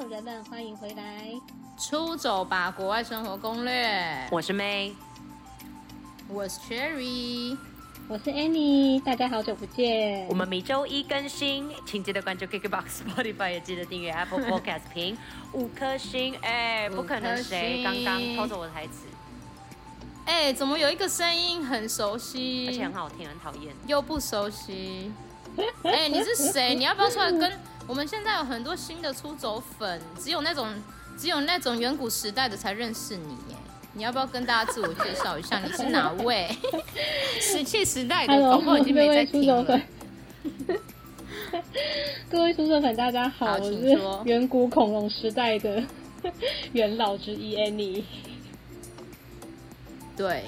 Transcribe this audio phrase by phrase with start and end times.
[0.00, 1.30] 走人们，欢迎回来，
[1.78, 4.26] 出走吧，国外生活攻略。
[4.30, 4.94] 我是 May，
[6.26, 7.54] 我是 Cherry，
[8.08, 10.26] 我是 Annie，大家好久不见。
[10.28, 12.84] 我们每周一更新，请记得关注 KKBOX、
[13.14, 15.18] Spotify，也记得订阅 Apple Podcast，评
[15.52, 16.34] 五颗星。
[16.40, 19.04] 哎，不可能，谁刚刚偷走我的台词？
[20.24, 25.12] 哎，怎么有一个声音很熟悉，而且很好听，很讨厌，又不熟悉？
[25.82, 26.74] 哎，你是谁？
[26.74, 27.52] 你要不要出来跟？
[27.90, 30.68] 我们现在有很多新的出走粉，只有那种
[31.18, 33.56] 只有那种远古时代的才认识你耶。
[33.94, 35.58] 你要不要跟大家自我介绍一下？
[35.58, 36.48] 你是哪位？
[37.42, 39.64] 石器时代的，宝宝已经没在听了。
[42.30, 45.82] 各位出走粉，大家好，好，我是远古恐龙时代的
[46.72, 48.04] 元老之一 Annie。
[50.16, 50.44] 对。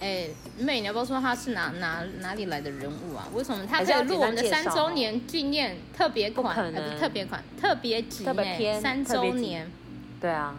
[0.00, 3.26] 哎，妹，你要不要说他是哪哪哪里来的人物啊？
[3.34, 6.54] 为什么他可以录我们的三周年纪念特别款？
[6.98, 9.70] 特别款，特别集，特别篇，三周年。
[10.20, 10.56] 对啊，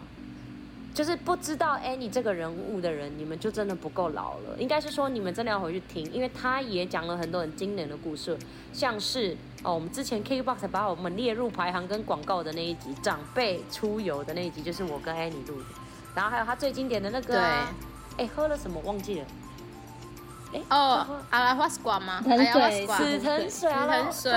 [0.94, 4.56] 就是不知道 Annie 这个人物的人，你们就真的不够老了。
[4.58, 8.36] 应该是说你们真的要回去听，因为他也讲了很多很经典的故事，
[8.72, 15.66] 像是哦，我们之前 KKBOX 把我们列入排行跟广告的那一集，长辈出游的那一集，就是我跟 Annie 录的。
[16.14, 17.40] 然后还有他最经典的那个、
[18.16, 19.26] 哎，喝了什么忘记了？
[20.52, 22.20] 哎哦， 阿拉花斯瓜吗？
[22.22, 24.32] 死藤水，死藤水，死藤水，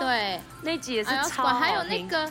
[0.00, 1.44] 对，那集也是超。
[1.44, 2.30] 还有那个，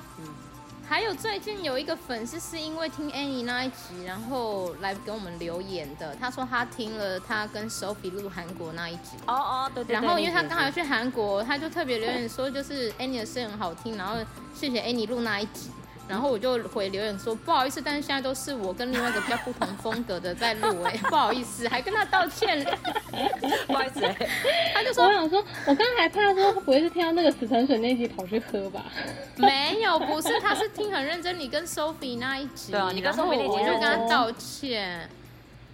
[0.87, 6.15] 还有最近有一个粉丝是因为听 Annie 那一集，然后来给我们留言的。
[6.19, 9.11] 他说他听了他跟 Sophie 录韩国那一集。
[9.25, 9.93] 哦哦，对对。
[9.93, 14.15] 然后因为他刚好去韩国，他就特别留言说，就是 Annie 的声音很好听，然后
[14.53, 15.71] 谢谢 Annie 录那一集。
[16.07, 22.63] 然后我就回留言说不好意思，但是现在都是我跟另外一个比较不同风格的在录哎， 不好意思，还跟他道歉，
[23.67, 24.01] 不好意思，
[24.73, 28.85] 他就说我想说，我刚刚还怕说不会是听到那个死沉水那一集跑去喝吧？
[29.37, 35.09] 没有，不是，他是听很认真你跟 Sophie 那一集，对啊，你跟 Sophie 那集我就跟他道歉。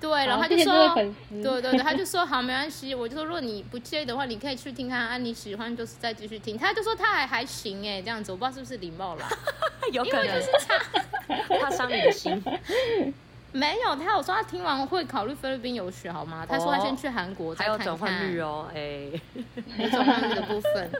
[0.01, 1.11] 对，然后他就说，对
[1.43, 2.95] 对对，他就说好，没关系。
[2.95, 6.57] 我就说，如果你不介意的话，你可以去听看啊，你喜欢就是再继续听。
[6.57, 9.27] 他就说他还还行哎，这样子，我不知道是不是礼貌啦，
[9.91, 12.41] 有可能因为就是他他伤你的心。
[13.51, 16.45] 没有，他有说他听完会考虑菲律宾游学，好吗？
[16.47, 17.79] 他说他先去韩国再看看。
[17.79, 19.09] 还有转换率哦，哎，
[19.89, 20.91] 转换率的部分。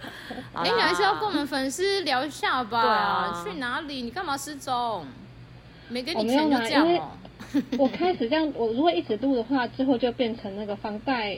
[0.55, 2.81] 哎，你还是要跟我们粉丝聊一下吧？
[2.81, 4.01] 对啊，去哪里？
[4.01, 5.05] 你干嘛失踪？
[5.89, 7.11] 没给你钱就这样哦。
[7.77, 11.37] 我开始这样，我如果一直录的话，之后就变成那个房贷、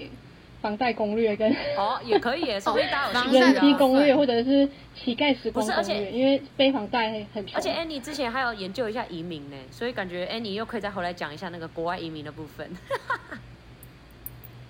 [0.61, 7.55] 房贷攻略跟哦，也可以耶， 所以大家有人机攻略或者是乞丐时光攻略，因为背房贷很穷。
[7.55, 12.69] 而且 Annie 之前还有研究一下移民呢，所以感觉 Annie 又可以再回来讲一下那个国外移民的部分。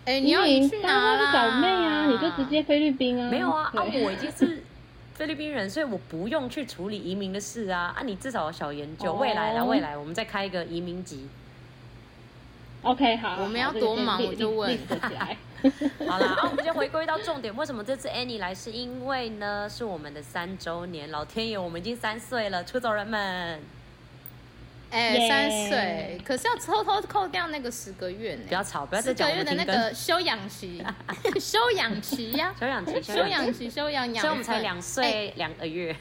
[0.06, 1.31] 哎，你要去哪啦？
[1.31, 3.29] 找妹啊，你就直接菲律宾啊？
[3.29, 4.63] 没有啊，啊，我已经是。
[5.14, 7.94] 菲律宾人，所以我不用去处理移民的事啊！
[7.96, 11.30] 啊，你至少有小研究，未来啦，未来我们再开一个移民集。
[12.82, 14.76] OK，好，我们要多忙我就问。
[16.08, 18.56] 好啦，啊，我们先回归到重点，为什么这次 Annie 来？
[18.56, 23.60] 是因为呢，是我们的三周年，老天爷，我们已经三岁了，出走人们。
[24.91, 28.41] 哎、欸，三岁，可是要偷偷扣掉那个十个月呢？
[28.47, 29.29] 不要吵，不要再讲。
[29.29, 30.84] 十个月的那个休养期，
[31.40, 34.22] 休养期呀，休养期，休养期，休养养。
[34.22, 35.96] 所以我们才两岁两个月。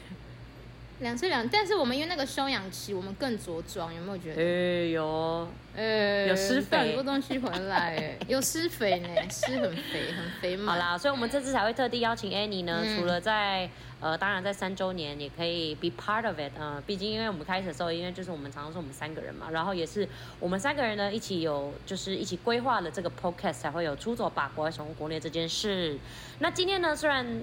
[1.01, 4.41] 两岁两，但是我们因为那个休养期，我们更着装，有没有觉得？
[4.41, 10.73] 哎有，呃，有施肥，很多东西回来， 有施肥呢，施很肥，很肥嘛。
[10.73, 13.67] 好啦，所以我们这次才会特地邀请 Annie 呢，嗯、除了在
[13.99, 20.07] 呃，当然在三周年也可以 be part of it 啊、呃，毕竟因为我们开始的时候，因为就是我们常常说我们三个人嘛，然后也是
[20.39, 25.97] 我们三个人呢一起有就是一起规划了这个 podcast 才会有出走法国外生活攻略这件事。
[26.37, 27.41] 那今天呢，虽然。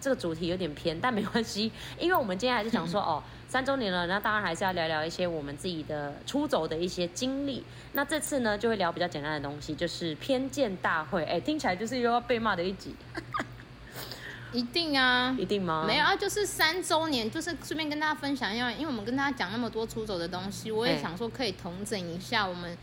[0.00, 7.62] 这个主题有点偏，但没关系， 因为我们今天还是想说 哦，三周年了，那当然还是要聊聊一些我们自己的出走的一些经历。
[7.92, 11.24] 那这次呢，就会聊比较简单的东西，就是偏见大会。
[11.24, 12.94] 哎，听起来就是又要被骂的一集。
[14.52, 15.36] 一定啊？
[15.38, 15.84] 一定吗？
[15.86, 22.76] 没有啊，就是三周年，就是顺便跟大家分享一下，因为我们跟大家讲那么多出走的东西，我也想说可以统整一下我们，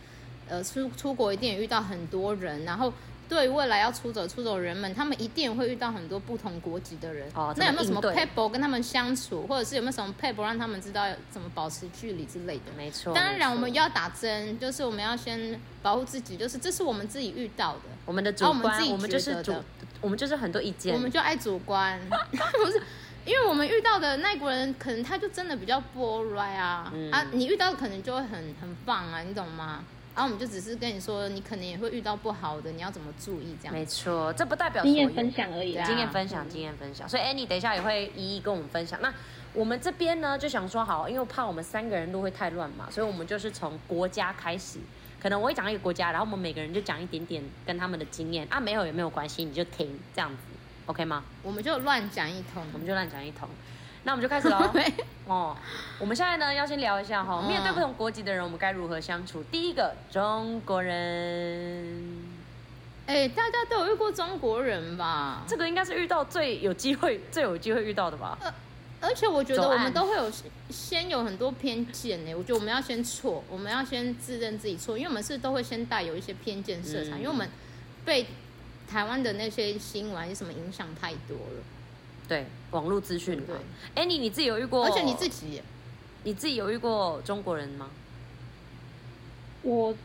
[0.47, 2.93] 呃，出出国一定也遇到很多人，然后。
[3.29, 7.29] 对未来要出走出走人们，他们一定会遇到很多不同国籍的人。
[7.33, 12.71] 哦，那有没有什么撇步跟他们相处，或者是有没有什么撇步让他们知道怎么保持距离之类的？
[12.77, 13.13] 没错。
[13.13, 17.81] 当然，我们要打针，就是我们要先保护自己，就是这是我们自己遇到的。
[18.05, 19.53] 我们的主观，我们自己我们就是主，
[19.99, 22.81] 我们就是很多意见，我们就爱主观， 不是？
[23.25, 29.83] 因为我们遇到的那国人，可能他就真的比较不 right 啊、嗯、啊，你遇到的可能就会很很棒啊，你懂吗？
[30.17, 33.71] 然后我们就只是跟你说，你可能也会遇到不好的，你要怎么注意这样？
[33.71, 35.73] 没错，这不代表经验分享而已。
[35.85, 37.07] 经验分享，经验分享。
[37.07, 38.99] 所以，Annie 等一下也会一一跟我们分享。
[38.99, 39.13] 那
[39.53, 44.79] 我们这边呢就想说好，因为怕我们三个人都会太乱嘛，所以我们就是从国家开始。
[45.21, 50.37] 可能我会讲一个国家，然后我们每个人就讲一点点跟他们的经验啊，没有也没有关系，你就听这样子
[50.87, 51.23] ，OK 吗？
[51.43, 53.47] 我们就乱讲一通，我们就乱讲一通。
[54.07, 54.73] 那我们就开始喽。
[55.27, 55.53] 哦，
[55.99, 59.43] 我们现在呢要先聊一下哈，面对不同国籍的人，我们该如何相处？
[59.51, 62.23] 第一个中国人，
[63.05, 65.43] 哎，大家都有遇过中国人吧？
[65.45, 68.37] 这个应该是遇到最有机会、 最有机会遇到的吧？
[68.41, 68.53] 呃
[68.99, 70.31] 而且我觉得我们都会有
[70.69, 72.33] 先有很多偏见呢。
[72.33, 77.47] 我觉得我们要先错，我们要先自认自己错，因为我们是都会先带有一些偏见色彩，嗯、因为我们
[78.05, 78.25] 被
[78.89, 81.63] 台湾的那些新闻什么影响太多了。
[82.27, 83.39] 对，网络资讯。
[83.45, 83.55] 对。
[83.95, 84.85] 哎，你你自己有遇过？
[84.85, 85.61] 而且你自己，
[86.23, 87.89] 你自己有遇过中国人吗？
[89.63, 89.95] 我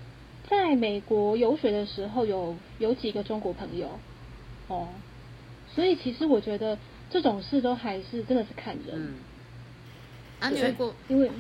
[0.49, 3.89] 在美国游学的时候有有几个中国朋友，
[4.69, 4.89] 哦，
[5.75, 6.79] 所以其实我觉得。
[7.13, 8.95] 这种事都还是真的是看人。
[8.95, 9.15] 嗯，
[10.41, 10.95] 啊，你遇过？
[11.09, 11.31] 因为，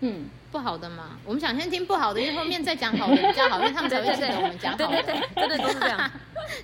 [0.00, 1.18] 嗯，不好的嘛。
[1.24, 4.86] 我们想先听不好的，因为后面再讲好的比较好，因为他们才会记得我们讲好的。
[4.86, 6.10] 对对对，真的都是这样。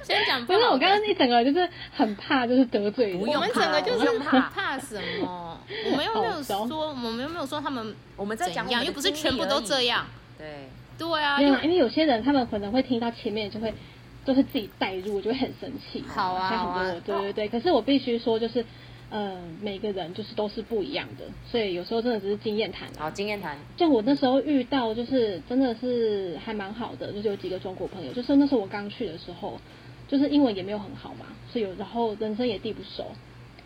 [0.05, 0.59] 先讲不好。
[0.61, 3.19] 因为我刚刚一整个就是很怕，就是得罪人。
[3.19, 5.59] 我们整个就是怕怕什么？
[5.91, 10.07] 我们又没有说，我们又没有说他们我们在讲，又不是全部都这样。
[10.39, 13.75] 对对啊，因为因为有些人他们可能会听到前面就会。
[14.23, 16.05] 都是自己带入，就会很生气。
[16.15, 16.77] 好啊，
[17.07, 17.49] 对对对。
[17.49, 18.63] 可是我必须说，就是，
[19.11, 22.89] 呃，每个人就是都是不一样的，所以有时候真的只是经验谈。
[22.97, 23.59] 好，经验谈。
[23.77, 28.13] 像我那时候遇到，就是真的是还蛮好的，就是有几个中国朋友。
[28.13, 29.61] 就是那时候我刚去的时候，
[30.09, 33.13] 就是英文也没有很好嘛，所以有然后人生也地不熟，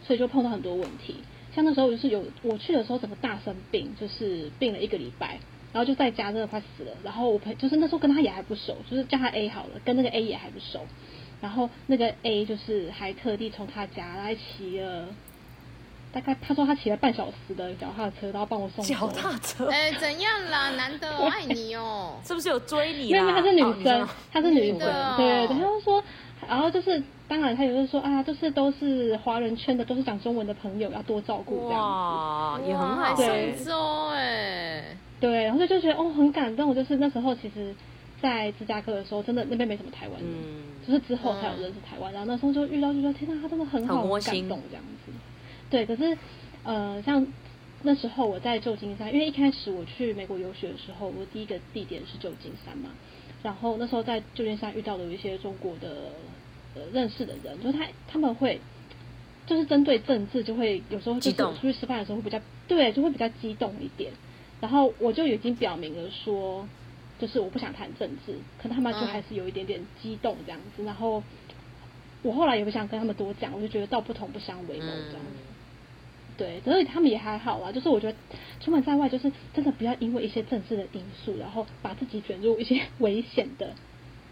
[0.02, 1.16] 所以就碰到很多问题。
[1.54, 5.38] 像那时候就是有我去的时候，整个大生病，就是病了一个礼拜。
[5.72, 10.86] 然后就在家真的快死了，然后我陪就是那时候跟他也还不熟，就是叫他 A 好了，跟那个 A 也还不熟，
[11.40, 15.08] 然后那个 A 就是还特地从他家来骑了，
[16.14, 19.66] 大概他说他骑了半小时的脚踏车，然后帮我送脚踏车。
[19.74, 20.70] 哎，怎样啦？
[20.76, 23.08] 男的我爱你哦，是不是有追你？
[23.08, 26.00] 因为他是女生，她是女生，对对对，他就说，
[26.46, 34.96] 然后就是当然他也是说啊，就是都是华人圈的，都是讲中文的朋友，要多照顾这样子，哇，也很好，对，收哎。
[35.18, 37.74] 对，然后就觉得哦很感动，就是那时候其实，
[38.22, 42.12] 在芝加哥的时候，真的那边没什么台湾人，嗯、就是之后才有认识台湾。
[42.12, 45.12] 嗯、然后那时候就遇到就说，天哪，他真的很好，很感动这样子。
[45.74, 46.16] 对，可是
[46.62, 47.26] 呃，像
[47.82, 52.90] 那时候我在旧金山，因为一开始我去美国游学的时候，我第一个地点是旧金山嘛。
[53.42, 56.12] 然后那时候在旧金山遇到的有一些中国的
[56.76, 58.60] 呃认识的人，就是他他们会
[59.48, 64.12] 就是针对政治，就会有时候就是出去吃饭的时候会比较对，就会比较激动一点。
[64.60, 66.68] 然后我就已经表明了说，
[67.18, 70.84] 就是我不想谈政治，可他们就还是有一点点激动这样子。
[70.84, 71.20] 嗯、然后
[72.22, 75.53] 我后来也不想跟他们多讲，我就觉得道不同不相为谋这样子。
[76.36, 77.70] 嗯、对，所以他们也还好啦。
[77.72, 78.16] 就是我觉得
[78.60, 83.72] 出门在外，就是真的不要因为一些政治的因素，然后把自己卷入一些 危险的，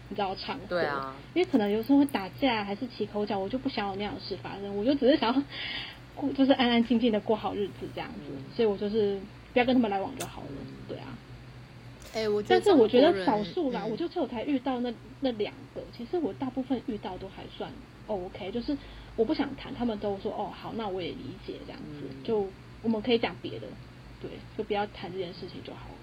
[0.09, 0.61] 你知道场合。
[0.69, 1.15] 对啊。
[1.33, 4.75] 因为可能有时候会打架，还是起口角，我就不想有那样的事发生。
[4.77, 5.43] 我就只是想要
[6.15, 8.31] 过，就是安安静静的过好日子这样子。
[8.31, 9.19] 嗯、所以我就是。
[9.53, 10.47] 不要跟他们来往就好了，
[10.87, 11.15] 对啊。
[12.15, 15.83] 哎、欸，我觉得，但是我觉得少数啦，嗯、我就只有才遇到那那两个。
[15.95, 17.71] 其实我大部分遇到都还算
[18.07, 18.75] OK，就是
[19.15, 22.47] 我不想谈，他们都说哦好，那我也理解这样子，嗯、就
[22.81, 23.67] 我们可以讲别的，
[24.21, 25.95] 对，就不要谈这件事情就好了。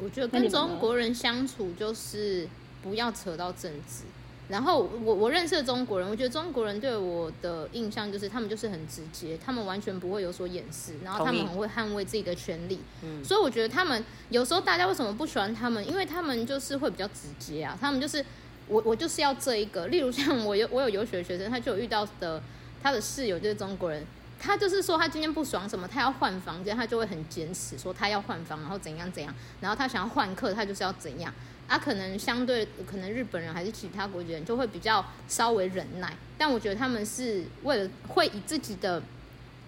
[0.00, 2.48] 我觉得跟中国人相处就是
[2.82, 4.04] 不要扯到政治。
[4.48, 12.78] 然后我我认识的中国人，我觉得中国人对我的印象就是他们就是很直接，他们完全不会有所掩饰，然后他们很会捍卫自己的权利。
[13.02, 15.86] 嗯，所以我觉得他们有时候大家为什么不喜欢他们？
[15.86, 18.24] 因为他们就是会比较直接啊，他们就是
[18.68, 19.86] 我我就是要这一个。
[19.88, 22.42] 例如像我有我有游学的学生，他就有遇到的
[22.82, 24.04] 他的室友就是中国人，
[24.38, 31.32] 他就是说他今天不爽什么，他要换房间，他就会很坚持说他要换房，然后怎样怎样，然后他想要换课，他就是要怎样。
[31.66, 39.02] 啊，可能相对可能日本人还是其他国籍人就会比较稍微忍耐，但我觉得他们是为了会以自己的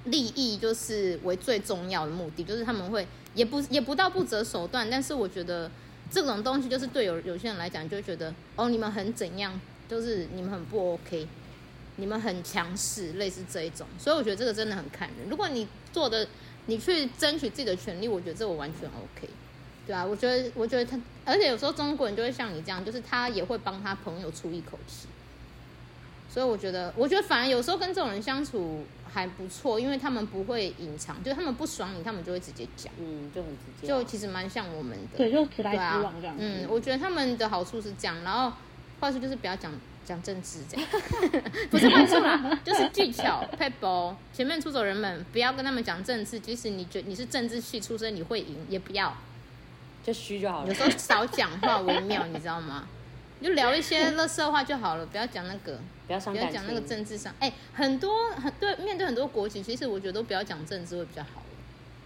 [0.05, 5.71] 利益就是为最重要的目的，就是他们会也不也不到不择手段，但是我觉得
[6.11, 11.27] 这种东西就是对有有些人来讲就觉得哦，你们很怎样，就是你们很不 OK，
[11.97, 15.29] 你们很强势，类似这一种，所以我觉得这个真的很看人。
[15.29, 16.27] 如果你做的
[16.67, 19.29] 你去争取自己的权利，我觉得这个完全 OK。
[19.87, 25.09] 对啊，我觉得，我觉得他，而且有时候中国人就会像你这样，就是他也会帮他朋友出一口气。
[26.33, 36.37] 所以我觉得，我觉得反而有时候跟这种人相处还不错，因为他们不会隐藏，就他们不爽你，他们就会直接讲，嗯，就很直接，就其实蛮像我们的，对，就直来直往这样。
[36.39, 38.53] 嗯，我觉得他们的好处是这样，然后
[39.01, 39.73] 坏处就是不要讲
[40.05, 40.89] 讲政治这样，
[41.71, 44.15] 不是坏处啦，就是技巧撇步。
[44.33, 49.17] 前面出走人们不要跟他们讲政治，即使你觉你是政治系出身，你会赢也不要，
[50.05, 50.69] 就虚就好了。
[50.69, 52.87] 有时候少讲话为妙，你知道吗？
[53.43, 57.35] 就聊一些乐色话就好了，不要讲那个，不要讲那个政治上。
[57.41, 61.43] 哎、欸，很多很对，面对很多国情，其实我觉得都不要讲政治会比较好，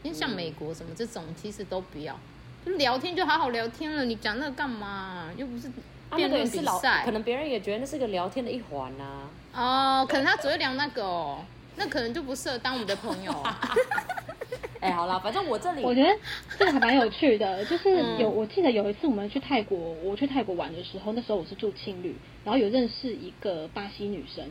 [0.02, 2.18] 因为像美国什么这种，其实都不要，
[2.64, 4.04] 就聊天就好好聊天了。
[4.04, 5.30] 你讲那个干嘛？
[5.36, 5.68] 又不是
[6.14, 9.04] 辩论比赛，可能别人也觉得那是个聊天的一环呐、
[9.52, 10.02] 啊。
[10.02, 11.44] 哦，可能他只会聊那个哦，
[11.76, 13.60] 那可能就不适合当我们的朋友啊。
[14.84, 16.10] 哎，好啦，反正我这里我觉得
[16.58, 22.14] 这个还蛮有趣的，就是有我记得有一次我们去泰国，我去泰国玩的时候，那时候我是住青旅，
[22.44, 24.44] 然后有认识一个巴西女生，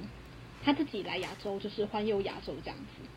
[0.64, 3.08] 她自己来亚洲就是环游亚洲这样子，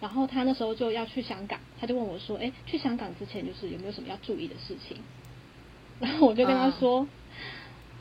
[0.00, 4.96] 然后她那时候就要去香港，她就问我说，哎，去香港之前就是有没有什么要注意的事情？
[5.98, 7.04] 然后我就跟她说。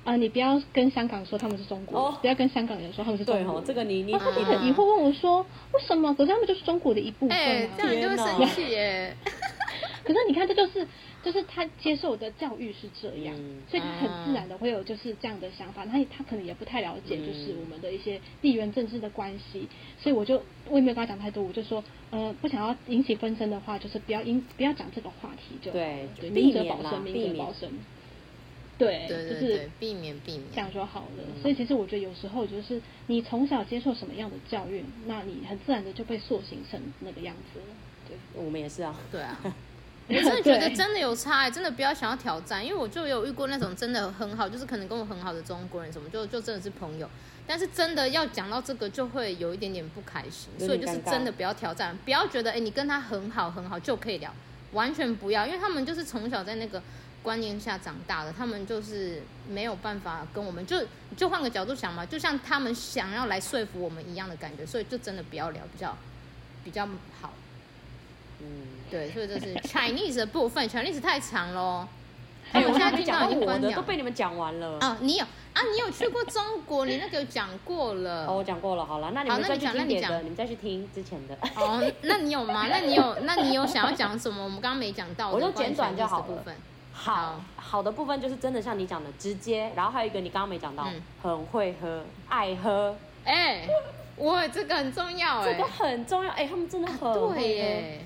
[0.09, 3.43] 啊，你不要跟香港说他们是中国，不要跟香港人说他们是中国。
[3.43, 4.11] 对哦，这个你你。
[4.13, 6.11] 他就很疑惑问我说，为什么？
[6.15, 7.75] 可是他们就是中国的一部分啊。
[7.77, 9.15] 这样就会生气耶。
[10.03, 10.87] 可是你看，这就是
[11.23, 13.35] 就是他接受的教育是这样，
[13.69, 15.85] 所以他很自然的会有就是这样的想法。
[15.85, 19.69] 他他可能也不太了解就是我们的一些地缘政治的关系，
[20.01, 27.69] 所以我就我也没有跟他讲太多，我就说，呃，不想要引起纷争的话，就是不要因不要讲这个话题就对，对，明哲保身，明哲保身。
[28.79, 31.17] 对，对对对，就是避免避免这样就好了。
[31.17, 37.65] 嗯、所以其实我觉得有时候就是你从小接受什么样的教育，那你很自然的就被塑形成那个样子了。
[38.07, 38.95] 对，我们也是啊。
[39.11, 39.37] 对啊，
[40.07, 47.09] 我真的觉得真的有差、欸，真的不要想要挑战，因为我就有遇过那种真的很好，就是可能跟我很好的中国人什么，就就真的是朋友。
[47.45, 50.49] 但是真的要讲到这个，就会有一点点不开心。
[50.57, 54.33] 所以就是真的不要挑战，不要觉得哎、欸，你跟他很好很好就可以聊，
[54.71, 56.81] 完全不要，因为他们就是从小在那个。
[57.21, 60.77] 观念下长大的，他们就是没有办法跟我们，就
[61.17, 65.97] 就换个角度想嘛，就像他们想要来说服我们一样的感觉，所以就真的不要聊，比较
[66.63, 66.87] 比较
[67.21, 67.33] 好。
[68.41, 71.87] 嗯，对，所以这是 Chinese 的部分，Chinese 太长喽。
[72.51, 74.79] 哎，我现在听到我的都被你们讲完了。
[74.79, 75.61] 啊，你有啊？
[75.71, 76.85] 你有去过中国？
[76.85, 78.25] 你那个有讲过了。
[78.25, 78.85] 哦，我讲过了。
[78.85, 81.37] 好了，那你们再去听别的，你们再去听之前的。
[81.55, 82.65] 哦， 那你有吗？
[82.67, 83.15] 那你有？
[83.23, 84.43] 那你有想要讲什么？
[84.43, 86.55] 我们刚刚没讲到的，我就简短就好部分。
[87.01, 92.93] 好好的部分就是真的像你讲的直接，然后还有一个你刚刚没讲到，嗯、很会喝，爱喝。
[93.23, 93.69] 哎、欸，
[94.17, 97.33] 我这个很重要哎，这个很重要哎，他们真的很会喝。
[97.33, 98.05] 对耶，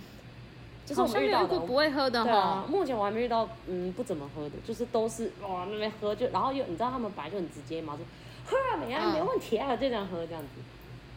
[0.86, 2.66] 就是我没遇到过不会喝的哈、啊。
[2.70, 8.04] 目前我还没遇到嗯不怎么喝的，就是都是哇那边喝就，然后又你知道他们本来就很直接嘛，就
[8.46, 10.48] 喝啊没啊没问题啊，就这样喝这样子。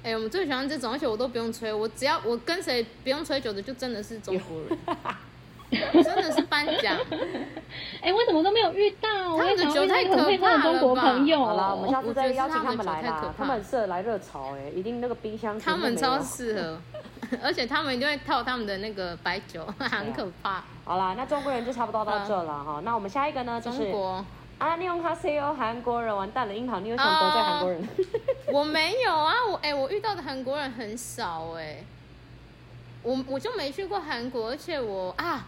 [0.03, 4.79] 哎、欸，我们最喜欢这种，而且我都不用吹，我只要我跟谁不用吹酒的，就真的是中国人。
[5.93, 6.97] 真的是颁奖，
[8.01, 9.37] 哎，为什么都没有遇到？
[9.37, 11.45] 他们的酒太可怕了中国朋友。
[11.45, 13.35] 好了，我们下次再邀请他们来啦。
[13.37, 15.59] 他们很适合来热潮，哎，一定那个冰箱。
[15.59, 16.79] 他们超适合，
[17.43, 20.63] 而且他们就会套他们的那个白酒，很可怕。
[20.85, 22.81] 好啦，那中国人就差不多到这了哈。
[22.85, 24.25] 那我们下一个呢，就是中国。
[24.59, 27.89] 啊，你用他 say 哦，韩国人完蛋了，樱桃，你有想得罪韩国人？
[28.53, 31.85] 我没有啊，我哎，我遇到的韩国人很少哎。
[33.07, 35.47] 我我就没去过韩国，而且我啊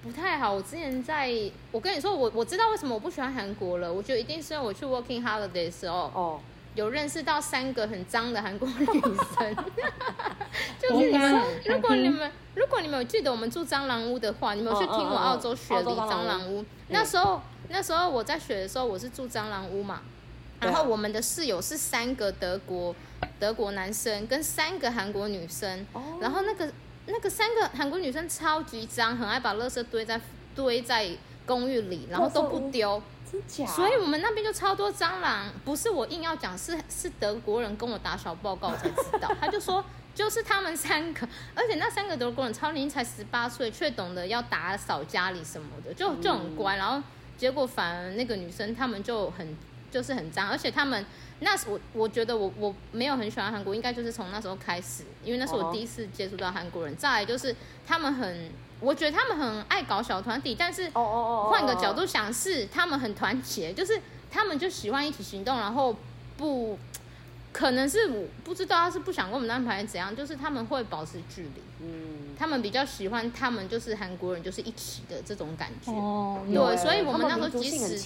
[0.00, 0.54] 不太好。
[0.54, 1.28] 我之前在，
[1.72, 3.92] 我跟你说，我我知道为什么我不喜欢韩国了。
[3.92, 6.40] 我觉得一定是因为我去 working holiday 的时候，哦，
[6.76, 9.56] 有认识到三个很脏的韩国女生。
[10.80, 16.64] 就是你们，如果你们如果你们有记得我们住蟑螂屋的话，你们有去听我澳洲雪梨蟑螂屋？
[16.90, 20.02] 那时候那时候我在雪的时候，我是住蟑螂屋嘛，
[20.60, 22.94] 然后我们的室友是三个德国
[23.40, 25.84] 德国男生跟三个韩国女生，
[26.20, 26.72] 然后那个。
[27.10, 30.20] 那个三个韩国女生超级脏，很爱把垃圾堆在
[30.54, 31.08] 堆在
[31.46, 33.66] 公寓里，然后都不丢，真假？
[33.66, 35.46] 所以我们那边就超多蟑螂。
[35.64, 39.30] 不是我硬要讲，是是德国人跟我打小报告才知道。
[39.40, 46.76] 他就说， 就是他们三个，而且那三个德国人超年轻，才十八岁，却懂得要打扫家里什么的，就就很乖。
[46.76, 47.02] 然后
[47.36, 49.56] 结果反而那个女生他们就很
[49.90, 51.04] 就是很脏，而且他们。
[51.42, 56.94] 那是我，我觉得我我没有很喜欢韩国，应该就是从那时候开始，因为那是我第一次接触到韩国人。
[56.96, 57.56] 再来就是
[57.86, 63.98] 他们很，我觉得他们很爱搞小团体，但是换个角度想是他们很团结，就是
[64.30, 65.96] 他们就喜欢一起行动，然后
[66.36, 66.78] 不
[67.52, 71.62] 可能是我不知道他是不想跟我们安排怎样，就是他们会保持距离。
[71.82, 75.90] 嗯，他们比较喜欢他们就是韩国人就是一起的这种感觉。
[75.90, 77.98] 哦，对，所以我们那时候即使。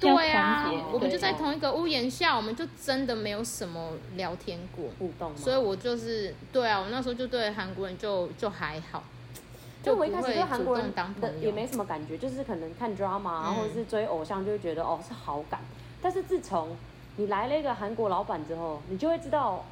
[0.00, 4.86] 对啊，我们就在同一个屋檐下，我们就真的没有什么聊天过。
[4.98, 9.04] 互动，所以我就是对啊，我那时候就对韩国人就就还好，
[9.82, 11.46] 就我一开始对韩国人当朋友。
[11.48, 15.60] 也没什么感觉，就是可能看 drama 或者是追偶像就会觉得哦是好感，
[16.00, 16.74] 但是自从
[17.16, 19.62] 你来了一个韩国老板之后，你就会知道，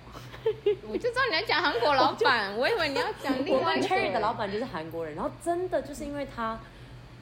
[0.88, 3.88] 我就知道你来讲韩国老板，我，我以为你要讲另外一个。
[3.88, 6.60] Cherry 的老板就是韩国人，然后真的就是因为他。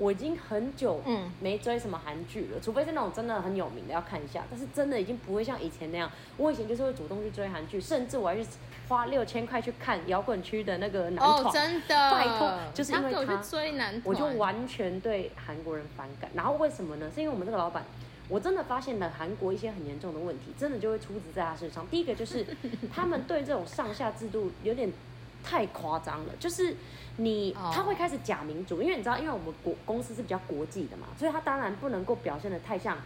[0.01, 6.11] 我已经很久嗯没追什么韩剧了，除非是那种真的很有名的要看一下，但是真的已经不会像以前那样。
[6.39, 8.49] 我以前就是会主动去追韩剧，甚至我还去
[8.89, 11.45] 花六千块去看摇滚区的那个男团。
[11.45, 16.31] 哦，真的，拜托，就是因为他，他去追男团，我就完全对韩国人反感。
[16.35, 17.11] 然后为什么呢？
[17.15, 17.85] 是因为我们这个老板，
[18.31, 21.87] 我真的发现了韩国一些很严重的问题，真的就会出自在他身上。
[21.89, 22.47] 第一个就是
[22.91, 24.91] 他们对这种上下制度有点
[25.43, 26.77] 太夸张了，就是。
[27.17, 32.97] 你他会开始假民主，因为你知道，因为我们国公司是比较国际的嘛，所以他当然不能够表现的太像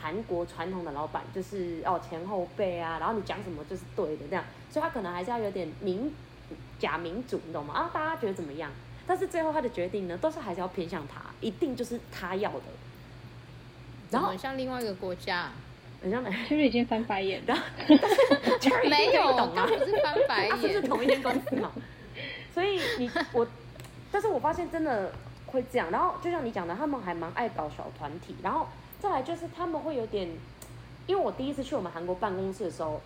[0.00, 6.12] 韩国传统的老板，就是哦前后辈啊，然后你讲什么就是对的这样，所以他可能还是要有点民
[6.80, 7.74] 假民主，你懂吗？
[7.74, 8.72] 啊，大家觉得怎么样？
[9.06, 12.64] 但是最后他的决定呢，都是还是要偏向他，一定就是他要的。
[14.10, 15.50] 然后很像另外一个国家，
[16.02, 16.30] 很像哪？
[16.48, 17.54] 其实已经翻白眼了，
[18.88, 21.70] 没有，他不是翻白眼，不是同一间公司嘛？
[22.52, 23.46] 所以你我，
[24.10, 25.12] 但是我发现真的
[25.46, 25.90] 会这样。
[25.90, 28.34] 然后就像你讲的，他们还蛮爱搞小团体。
[28.42, 28.66] 然后
[28.98, 30.28] 再来就是他们会有点，
[31.06, 33.00] 因为我第一次去我们韩国办公室的时候，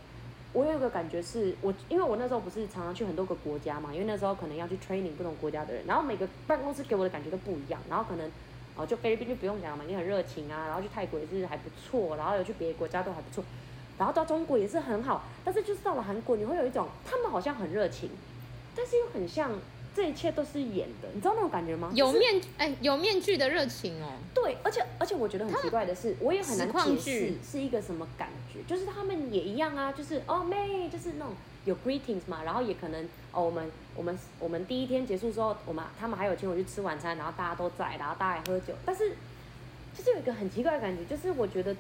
[0.53, 7.81] 我有一个感觉是我，因为我那时候不是常常去很多个国家嘛，因为那时候可能要去 training 不同国家的人，然后每个办公室给我的感觉都不一样。
[7.91, 8.31] 然后可能
[8.77, 10.67] 哦，就菲律宾就不用讲了嘛，你很热情啊。
[10.67, 13.45] 然后去泰国也是还不错，然后有去别的国家都还不错，
[13.99, 15.25] 然后到中国也是很好。
[15.45, 18.11] 但是就是到了韩国，你会有一种他们好像很热情。
[18.77, 19.53] 但是又很像，
[19.95, 21.93] 这一切都是演的，你知道那种感觉吗？
[21.95, 24.15] 有面哎、欸，有面具的热情哦。
[24.35, 28.63] 对，而且而且我觉得很奇怪的是，我也很难解释是一个什么感觉。
[28.67, 31.35] 就是他们也一样啊，就是哦妹，就是那种
[31.65, 38.73] 有 greetings 嘛，然后也可能哦我们我们我们第一天结束之后，我们他们还有请我去吃晚餐，然后大家都在，然后大家喝酒。
[38.87, 39.11] 但是
[39.97, 41.77] 就是有一个很奇怪的感觉，就是我觉得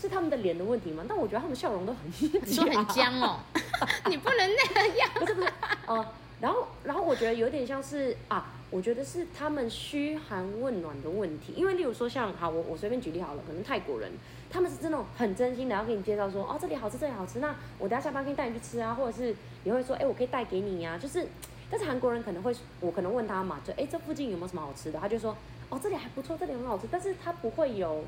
[0.00, 1.04] 是他们的脸的问题吗？
[1.08, 2.00] 但我觉得他们笑容都很
[2.44, 3.40] 你说很僵哦。
[4.08, 4.38] 你不能
[4.74, 5.48] 那样，不是不是，
[5.86, 6.06] 呃，
[6.40, 14.12] 然后然后我觉得有点像是啊，我觉得是他们嘘寒问暖的问题，因为例如说像好，我我随便举例好了，可能泰国人
[14.52, 19.34] 他们是真的很真心的要给你介绍说，哦这里好吃这里好吃，那我等下下班可以带你去吃啊，或者是
[19.64, 21.26] 也会说，哎我可以带给你呀、啊，就是，
[21.70, 25.36] 但是韩国人可能会，我可能问他嘛，就哎这附近有没有什么好吃的，他就说，
[25.70, 28.04] 哦这里还不错，这里很好吃，但是他不会有，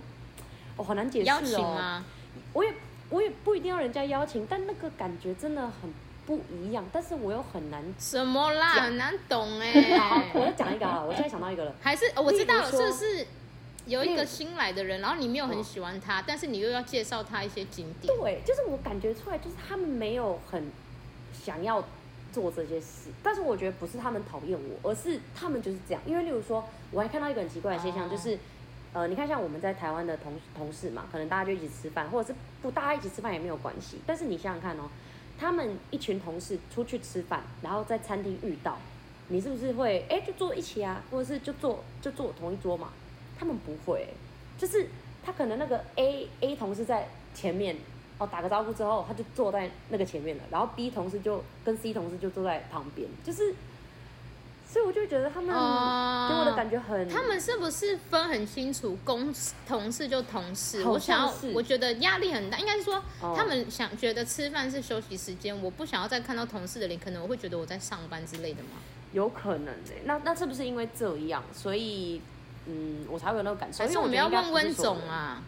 [0.76, 2.04] 哦好难解释哦，邀请吗？
[2.52, 2.72] 我也。
[3.10, 5.92] 我也不一定要人家邀请，但那个感觉真的很
[6.26, 6.82] 不一样。
[6.90, 9.98] 但是我又很难什么啦，很难懂哎、欸。
[9.98, 11.74] 好，我要讲一个啊，我现在想到一个了。
[11.82, 13.26] 还是我知道了，是不是
[13.86, 18.14] 有一个新来的人，然后你没有很喜欢他，但是你又要介绍他一些景点？
[18.16, 20.70] 对，就是我感觉出来，就是他们没有很
[21.32, 21.84] 想要
[22.32, 23.10] 做这些事。
[23.22, 26.02] 但是我觉得不是他们讨厌我，而是他们就是这样。
[26.06, 28.38] 因为例如说，我还看到一个很奇怪的现象，就是。
[28.96, 33.98] 呃，你看像我们在台湾的同同事嘛，可能大家就一起吃饭，或者是不大家一起吃饭也没有关系。
[34.06, 34.88] 但是你想想看哦，
[35.36, 38.78] 他们一群同事出去吃饭，然后在餐厅遇到，
[39.26, 42.90] 你是不是会哎就坐一起啊，或者是就坐就坐同一桌嘛？
[43.38, 44.08] 他们不会，
[44.58, 44.88] 就是
[45.24, 47.76] 他可能那个 A A 同事在前面
[48.18, 53.54] 哦打个招呼之后，他就坐在那个前面了，然后 B 同事就跟 C 同事就坐在旁边，就是。
[54.66, 59.32] 所以我就觉得他们给我的感觉很，他们是不是分很清楚，公
[59.68, 60.82] 同事就同事？
[60.82, 62.58] 我想要，我觉得压力很大。
[62.58, 68.70] 应该是说，他们想觉得吃饭是休息时间，我不想要再看到同事的脸，可能我会觉得我在上班之类的吗？
[69.12, 69.92] 有可能的。
[70.06, 72.20] 那那是不是因为这样，所以
[72.66, 73.84] 嗯，我才会有那个感受？
[73.84, 75.42] 还是我们要问温总啊？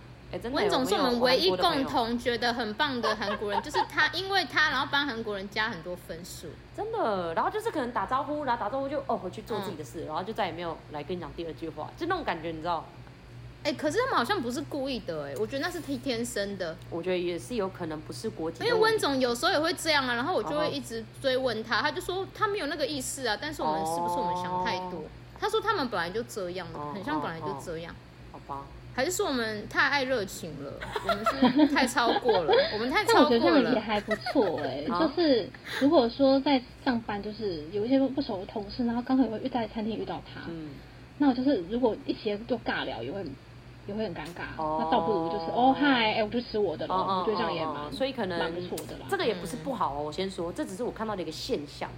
[0.53, 7.33] 温总是我们唯一共同觉得很棒的韩国人，就是他，因为他然后帮韩国人加很多分数，真的。
[7.35, 12.85] 然后就是可能打招呼，然后打招呼就哦回去做自己的事，嗯、然后就再也没有来跟你讲第二句话，就那种感觉，你知道？
[13.63, 16.77] 哎、欸，可是他们好像不是故意的，哎，我觉得那是天天生的。
[16.91, 24.99] 我觉得也是有可能不是国籍，因为温总有时候也会这样啊，然后我就会一直追问他，他就说他没有那个意思啊，但是我们是不是我们想太多？
[24.99, 25.05] 哦、
[25.41, 27.95] 他说他们本来就这样哦，很像本来就这样，
[28.33, 28.65] 好吧。
[28.95, 30.73] 还是说我们太爱热情了，
[31.07, 33.25] 我们是太超过了， 我们太超过了。
[33.25, 35.47] 但我觉得这样也还不错哎、欸，就是
[35.81, 40.71] 如果说在上班，就是有一些不熟的同事，然后刚好也会遇在餐厅遇到他，嗯，
[41.19, 43.23] 那我就是如果一起就尬聊，也会
[43.87, 44.57] 也会很尴尬。
[44.57, 49.07] 哦，那倒不如就是哦嗨，哎、欸，我就吃我的了，哦、我觉得这样也蛮、哦、所以可能蛮不错的啦。
[49.11, 51.91] 这个也不是不好哦，我先说，这只是我看到的一个现象，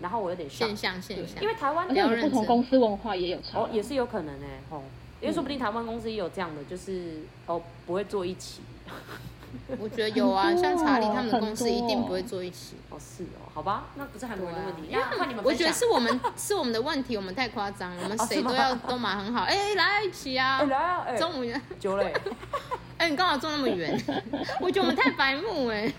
[0.00, 4.82] 然后我有点现象现象，因为台湾的不同公司文化也有差哦，也是有可能哎、欸，哦。
[5.18, 8.60] 因为说不定台湾公司也有这样的，就是哦不会坐一起。
[9.78, 12.76] 我觉得有啊，像查理他们的公司一定不会坐一起。
[12.90, 14.88] 哦是哦，好吧，那不是韩国人的问题。
[14.88, 19.42] 因为你们我觉得是我们 是我们的问题，我们太夸张了，我们谁都要都蛮很好。
[19.48, 20.62] 哎，来一起啊！
[20.62, 21.16] 来啊！
[21.16, 22.12] 中午酒嘞。
[22.98, 24.00] 哎哎，你干嘛坐那么远？
[24.60, 25.92] 我觉得我们太白目哎。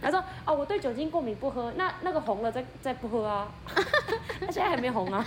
[0.00, 1.72] 他说哦，我对酒精过敏，不喝。
[1.76, 3.48] 那那个红了再再不喝啊。
[3.74, 5.24] 他现在还没红啊。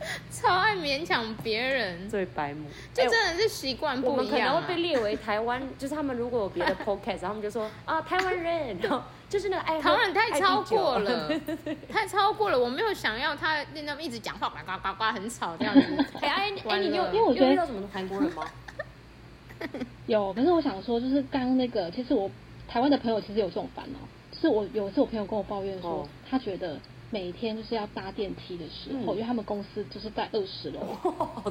[0.30, 4.16] 超爱勉强别人，最白目，就真的是习惯不一样、啊。
[4.18, 11.30] 我们可能会被列为台湾，就是他们如果有别的 podcast，然后他们就说啊，台湾人，然后 就是那个爱台湾人太超过了，
[11.90, 12.58] 太超过了。
[12.58, 16.04] 我没有想要他那么一直讲话，呱呱呱呱很吵这样子。
[16.20, 18.44] 哎哎哎，你有因为我觉得遇到什么韩国人吗？
[20.06, 22.30] 有，可是我想说，就是刚刚那个，其实我
[22.68, 23.98] 台湾的朋友其实有这种烦恼，
[24.30, 26.78] 就是我有一次我朋友跟我抱怨说，哦、他觉得。
[27.10, 31.42] 每天就是要搭电梯的时候，嗯、因为他们公司就是在二十楼， 哦、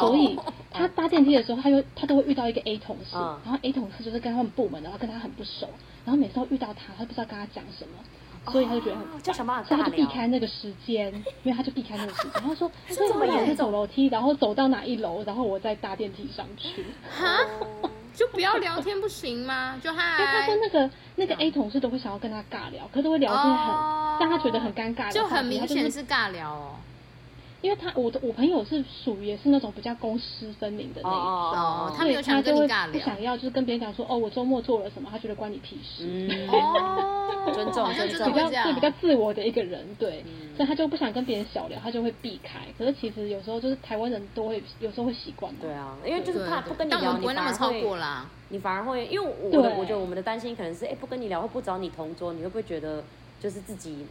[0.00, 0.38] 所以
[0.70, 5.68] 他搭电梯的时候，他就他都会遇到一个 A 同事，嗯、然后 A 同事就是跟他们部门，然后跟他很不熟，
[6.04, 16.84] 然后每次都遇到他，他不知道跟他讲什么，所以他就觉得很烦，就想办法，所以他就避开那个时间，因为他就避开那个时间， 然后说，所以我每次走楼梯，然后走到哪一楼，然后我再搭电梯上去。
[17.10, 17.38] 哈
[18.16, 19.78] 就不要聊天不行吗？
[19.82, 20.18] 就嗨。
[20.18, 23.74] 因为他说那个那个 A 同事都会想要跟他尬聊，可是都会聊天很
[24.18, 26.70] 让他觉得很尴尬，就很明显是尬聊哦。
[27.62, 36.48] 因为他我的我朋友是属于也是那种比较公私分明的那一种，哦，他没有想跟你尬聊，不想要就是跟别人讲说哦，我周末做了什么，他觉得关你屁事。
[36.52, 40.22] 哦，尊重尊重，比较对比较自我的一个人，对，
[40.56, 42.60] 所以他就不想跟别人小聊，他就会避开。
[42.78, 53.02] 可是其实有时候就是台湾人都会有时候会习惯，对啊，因为就是怕不跟你聊，你不会那么超过啦，你反而会，因为我的我觉得我们的担心可能是哎不跟你聊或不找你同桌，你会不会觉得
[53.40, 54.06] 就是自己。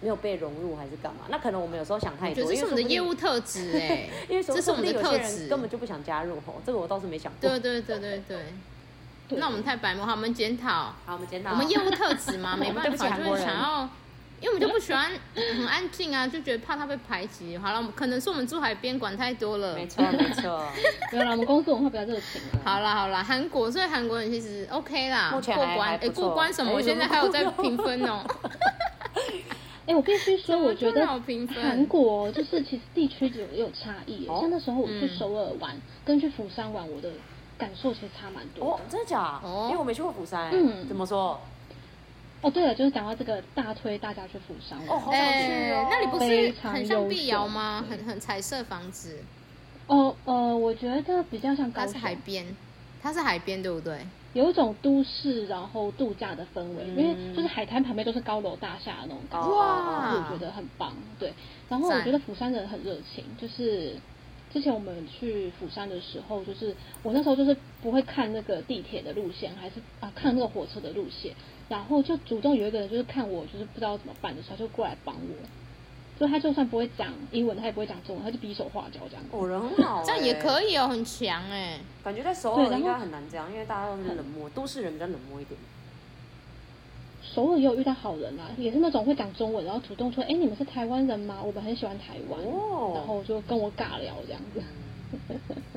[0.00, 1.20] 没有被融入还是干嘛？
[1.28, 2.44] 那可能我们有时候想太多。
[2.44, 6.60] 这是我们的业务特质哎， 因为这是我们的特质，根本就不想加入吼。
[6.66, 7.48] 这个我倒是没想过。
[7.48, 8.38] 对对对对对。
[9.38, 10.94] 那我们太白目，好，我们检讨。
[11.06, 11.52] 好，我们检讨。
[11.52, 13.88] 我们业务特质嘛， 没办法，就是想要，
[14.38, 17.56] 因为我们就不喜欢很安静啊，就觉得怕他被排挤。
[17.56, 19.74] 好了，可能是我们住海边，管太多了。
[19.74, 20.62] 没错没错。
[21.10, 22.42] 没有啦，我们公司文化比较热情。
[22.62, 26.70] 好啦好啦，韩国，所以韩国人其实 OK 啦，过关哎过关什么？
[26.70, 28.22] 我现在还有在评分哦。
[29.86, 34.24] 哎、欸，我必须说，我觉得韩国就是其实地区有有差异。
[34.26, 37.10] 像那时候我去首尔玩，跟去釜山玩，我的
[37.58, 38.72] 感受其实差蛮多。
[38.72, 39.38] 哦，真的假？
[39.42, 40.50] 哦，因为我没去过釜山。
[40.52, 41.38] 嗯，怎么说？
[42.40, 44.88] 哦，对了，就是讲到这个，大推大家去釜山玩。
[44.88, 45.86] 哦，好想去哦！
[45.90, 47.84] 那里不是很像碧瑶吗？
[47.88, 49.18] 很很彩色房子。
[49.86, 51.92] 哦呃，我觉得比较像高雄。
[51.92, 52.46] 它是海边，
[53.02, 53.98] 它是海边，对不对？
[54.34, 60.92] 有一种都市然后度假的氛围，嗯、因为就是海滩旁边都是高楼大厦的那种感觉，哇，我觉得很棒。
[61.18, 61.32] 对，
[61.68, 63.96] 然后我觉得釜山人很热情，就是
[64.52, 71.32] 之前我们去釜山的时候，就是我那时候就是不会看那个地铁的路线，还是啊看那个火车的路线，
[71.68, 75.63] 然后就主动有一个人就是看我就是不知道怎么办的时候，就过来帮我。
[76.18, 79.24] 就他就算不会讲英文，他也不会讲中文，他就比手画脚这样。
[79.32, 81.80] 哦，人很好， 这样也可以哦，很强哎。
[82.04, 85.58] 感觉在首尔应该很难这样，因为大家都是冷漠，都市人比较冷漠一点。
[87.22, 91.38] 首尔也有遇到好人啊，也是那种会讲中文，然后主动说：“哎，你们是台湾人吗？
[91.42, 94.62] 我们很喜欢台湾。”哦，然后就跟我尬聊这样子。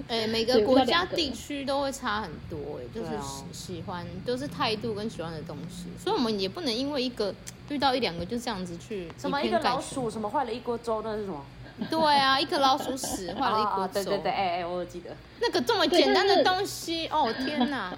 [0.07, 7.33] 哎、欸，每个国家地区都会差很多，哎，就是喜喜欢都是态度跟喜欢的东西，所以我们也不能因为一个
[7.69, 11.43] 遇到一两个就这样子去什么一个老鼠什么坏了一锅粥，那是什么？
[11.91, 13.93] 对啊，一个老鼠屎 坏了一锅粥。
[13.95, 17.95] 对对对，哎哎，我记得那个这么简单的东西，哦天哪！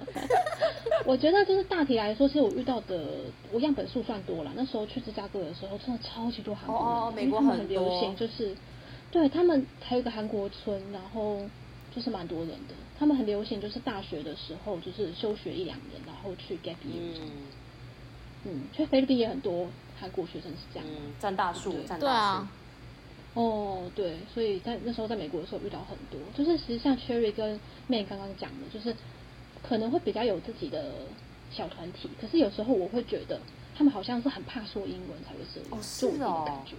[1.06, 3.00] 我觉得就是大体来说，其实我遇到的
[3.52, 4.50] 我样本数算多了。
[4.54, 8.56] 那时候去芝加哥的时候，真的超级多韩国人，哦，美国很，很流行，就是。
[9.12, 11.40] 对他们还有一个韩国村，然后
[11.94, 12.74] 就是蛮多人的。
[12.98, 17.18] 他们很流行，就是大学的时候就是休学一两年，然后去 gap year。
[17.20, 17.30] 嗯，
[18.44, 20.88] 嗯，去菲律宾也很多韩国学生是这样。
[20.88, 22.00] 嗯，占大数，占大数。
[22.00, 22.52] 对啊。
[23.34, 28.94] 哦，对，所以在那时候在美国的时候遇到很多，就是其实像 Cherry 跟 May 刚刚讲的，就是
[29.62, 30.92] 可能会比较有自己的
[31.52, 33.40] 小团体，可是有时候我会觉得
[33.76, 36.42] 他们好像是很怕说英文才会这样，哦，是哦。
[36.44, 36.74] 的感觉。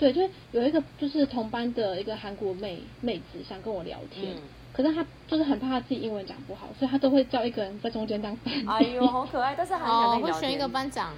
[0.00, 4.40] 对，就是有一个就是同班的一个韩国妹妹子想跟我聊天，嗯、
[4.72, 8.54] 可是她就是很怕她自己英文讲不好，所以她都会叫一个人在中间当班。
[8.66, 9.54] 哎呦， 好可爱！
[9.54, 10.32] 但是很想跟你聊天。
[10.32, 11.12] 哦，会选一个班长。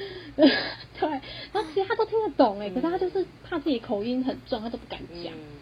[0.36, 0.48] 对，
[1.52, 5.32] 然后其实他都听得懂哎，嗯、可是他就是怕自己口音很重，他都不敢讲。
[5.32, 5.58] 嗯、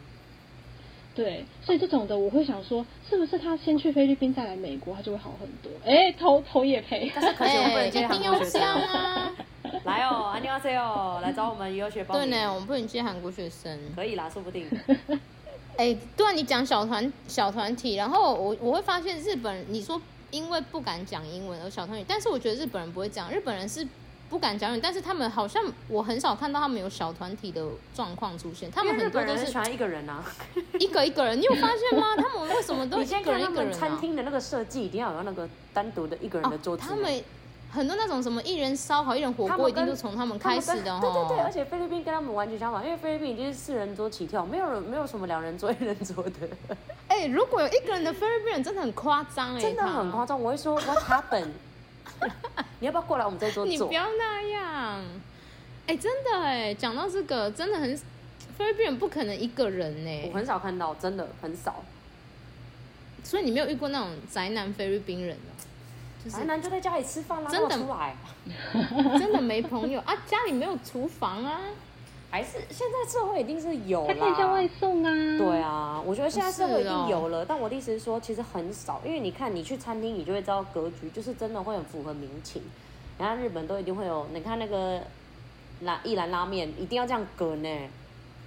[1.14, 5.70] 对，所以这种的我会想说，是不是他先去菲律宾再来美国，他就会好很多？
[5.87, 7.11] 哎，头头也赔。
[7.14, 9.33] 但是可能接韩国学生啊。
[9.85, 13.78] 来哦 anywayso 来找我们 u 学包对呢我们不能接韩国学生。
[13.94, 14.66] 可以啦说不定。
[15.76, 20.00] 诶 对啊你讲小团小团体然后我我会发现日本你说
[20.31, 23.87] 因为不敢讲英文而小团体但是我觉得日本人不会讲日本人是
[24.28, 28.70] 不敢讲但是他们好像我很少看到他们有小团体的状况出现。
[28.70, 30.22] 他们很多都是喜欢一个人啊。
[30.78, 32.09] 一个一个人你有发现吗？
[32.14, 37.11] 他们为什么都一个人一个人餐厅的那个设计一定要有那个单独的一个人的桌子他们
[37.70, 41.00] 很多那种什么一人烧烤、一人火锅，一定都从他们开始的。
[41.00, 46.48] 对对对，而且菲律宾跟他们完全相反，因为菲律宾已经是四人桌起跳，没有人没有什么两人桌、一人桌的。
[47.09, 50.40] 哎，如果有一个人的菲律宾人真的很夸张哎，真的很夸张。
[50.40, 51.50] 我会说，What happened？
[52.81, 53.66] 你要不要过来我们这桌坐？
[53.66, 55.04] 你不要那样。
[55.87, 57.96] 哎，真的哎，讲到这个，真的很
[58.57, 61.85] 菲律宾人不可能一个人哎，我很少看到，真的很少。
[63.22, 65.37] 所以你没有遇过那种宅男菲律宾人
[66.28, 68.16] 宅男就在家里吃饭啦，真的出来，
[69.18, 71.60] 真的没朋友啊，家里没有厨房啊，
[72.30, 75.10] 还是现在社会一定是有啦，可以叫外送啊。
[75.38, 82.62] 对啊，我觉得现在社会一定有了，但我的意思是说，其实很少，因为你看你去餐厅，你就会知道格局，就是真的会很符合民情。
[83.18, 85.00] 你看日本都一定会有，你看那个
[85.80, 87.68] 拉一兰拉面，一定要这样隔呢。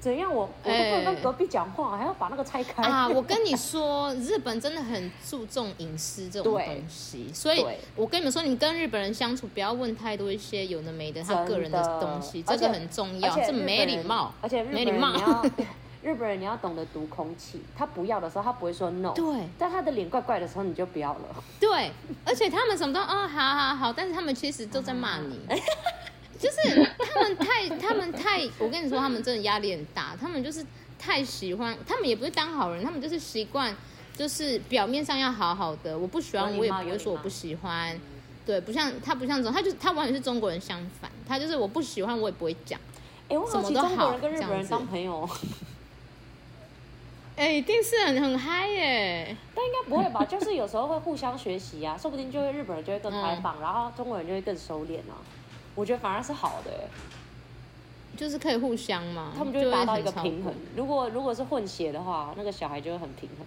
[0.01, 3.07] 怎样我我都不能跟隔壁讲话，欸、还要把那个拆开啊！
[3.07, 7.63] 我跟你说，日本真的很注重隐私这种东西，所以
[7.95, 15.13] 我跟你们说，你跟日本人相处不要问太多一些有的没的他个人的东西，这个很重要，这没礼貌，而且没礼貌。
[16.01, 21.91] 日本人你要懂得读空气，他不要的时候他不会说 no，对，但他的脸怪怪的时候你就不要了，对，
[22.25, 25.39] 而且他们什么都哦好好好，但是他们其实都在骂你。
[26.41, 30.17] 就是他们太，他们太，我跟你说，他们真的压力很大。
[30.19, 30.65] 他们就是
[30.97, 33.75] 太喜欢，他们也不是当好人，他们就是习惯，
[34.17, 35.95] 就是表面上要好好的。
[35.95, 37.95] 我不喜欢，我也不会说我不喜欢。
[38.43, 42.79] 对，不像他不像这种，他就他完全是中国人相反，他就是我不喜欢，我也不会讲。
[43.29, 45.29] 哎，我好奇中国人跟日本人当朋友，
[47.35, 49.37] 哎，一定是很很嗨耶。
[49.53, 50.25] 但应该不会吧？
[50.25, 55.21] 就是有时候会互相学习啊，说不定就会日本人就会更开放，然后中国人就会更收敛啊。
[55.75, 56.89] 我觉得反而是好的，
[58.17, 60.53] 就是可以互相嘛，他们就会达到一个平衡。
[60.75, 63.45] 如果如果是混血的话，那个小孩就会很平衡。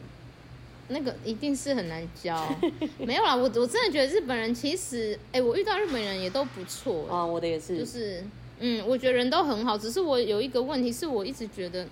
[0.89, 2.47] 那个一定是很难教，
[3.01, 8.23] 没有啦，我我真的觉得日本人其实，哎、欸，我遇到日本人也都不错啊，我的也是，就是
[8.59, 11.87] 嗯，我觉得人都很好，只是我有一个问题是我一直觉得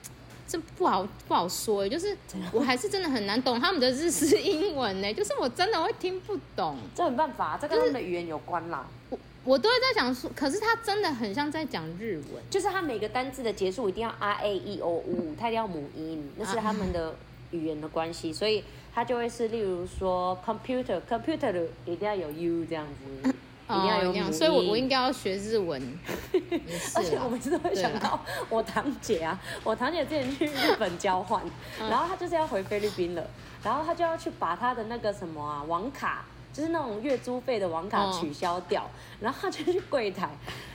[0.47, 2.15] 这不好不好说，就是
[2.53, 6.77] 我还是真的很难懂他们的日式英文呢，就是我真的会听不懂。
[6.95, 8.87] 这没办法，这跟他们的语言有关啦。
[8.87, 9.02] 就是
[9.45, 17.15] 我都会在讲说，可是他真的很像在讲日文，就是他每个单字的结束一定要 r a e o u，他一定要母音，那是他们的
[17.51, 18.63] 语言的关系，所以
[18.95, 23.29] 他就会是例如说 computer computer 一定要有 u 这样子，
[23.69, 25.83] 一定要有母音，所以我我应该要学日文。
[26.95, 31.43] 而且我每次都会想到我堂姐啊，我堂姐之前去日本交换，
[31.81, 33.27] 然后她就是要回菲律宾了，
[33.65, 36.25] 然后她就要去把她的那个什么啊网卡。
[36.54, 38.90] 就是那种月租费的网卡取消掉，
[39.20, 40.30] 然后他就去柜台，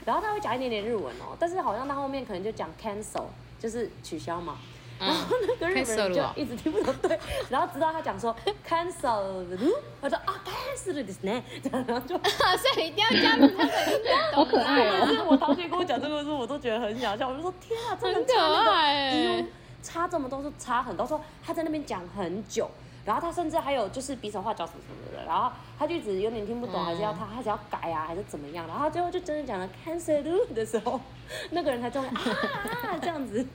[0.05, 3.25] 然后他会讲一点点日文哦，但是好像他后面可能就讲 cancel，
[3.59, 4.57] 就是取消嘛，
[4.97, 7.19] 然后那个日本人就一直听不懂，对，
[7.49, 8.33] 然后直到他讲说
[8.65, 9.43] cancel，
[9.99, 15.05] 我说啊 cancel ですね，然后就所 以一定要加入他的音乐，好可爱哦。
[15.05, 19.45] 就是我同学跟我讲这个时候，我都觉得很搞笑，我就说天啊，真的差那个，
[19.81, 22.71] 差这么多，是差很多，说他在那边讲很久。
[23.08, 28.66] 然后他甚至还有就是比手画脚什么什么的，然后他就一直有点听不懂，还是要他还是要改啊，还是怎么样？
[28.68, 31.00] 然后最后就真的讲了 cancel 的时候，
[31.52, 33.46] 那个人才终于啊这样子。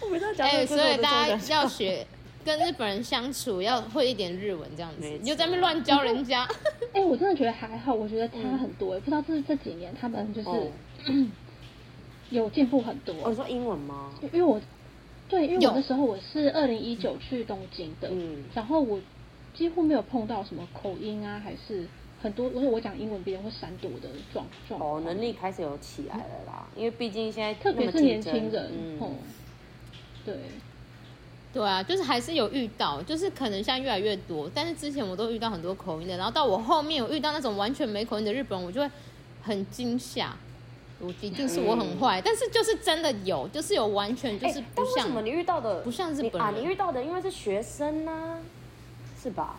[0.00, 2.06] 我不知道讲，哎，所以大家要学
[2.42, 6.48] 跟日本人相处，要会一点日文这样子，你就在那边乱教人家。
[6.94, 10.48] 哎，我真的觉得还好，我觉得差很多，不知道这是这几年他们就是
[12.30, 13.14] 有进步很多。
[13.24, 14.14] 我说英文吗？
[14.32, 14.58] 因为我。
[15.30, 19.00] 对，因为我那时候我是二零一九去东京的，嗯，然后我
[19.54, 21.86] 几乎没有碰到什么口音啊，还是
[22.20, 24.80] 很多，因为我讲英文别人会闪躲的状状。
[24.80, 29.14] 哦，能力开始有起来了啦，嗯、因为毕竟现在特别是年轻人，嗯，嗯
[30.24, 30.34] 对，
[31.52, 38.90] 对啊，就是还是有遇到，就是可能现在越来越多，但是之前我都遇到很多口音的，然后到我后面有遇到那种完全没口音的日本人，我就会
[39.42, 40.36] 很惊吓。
[41.00, 44.94] 我一定是我很坏，嗯、但是就是真的有，就是有完全就是不像。
[44.94, 46.52] 欸、为什么你遇到的不像日本人啊？
[46.54, 48.38] 你遇到的因为是学生呢、啊，
[49.20, 49.56] 是吧？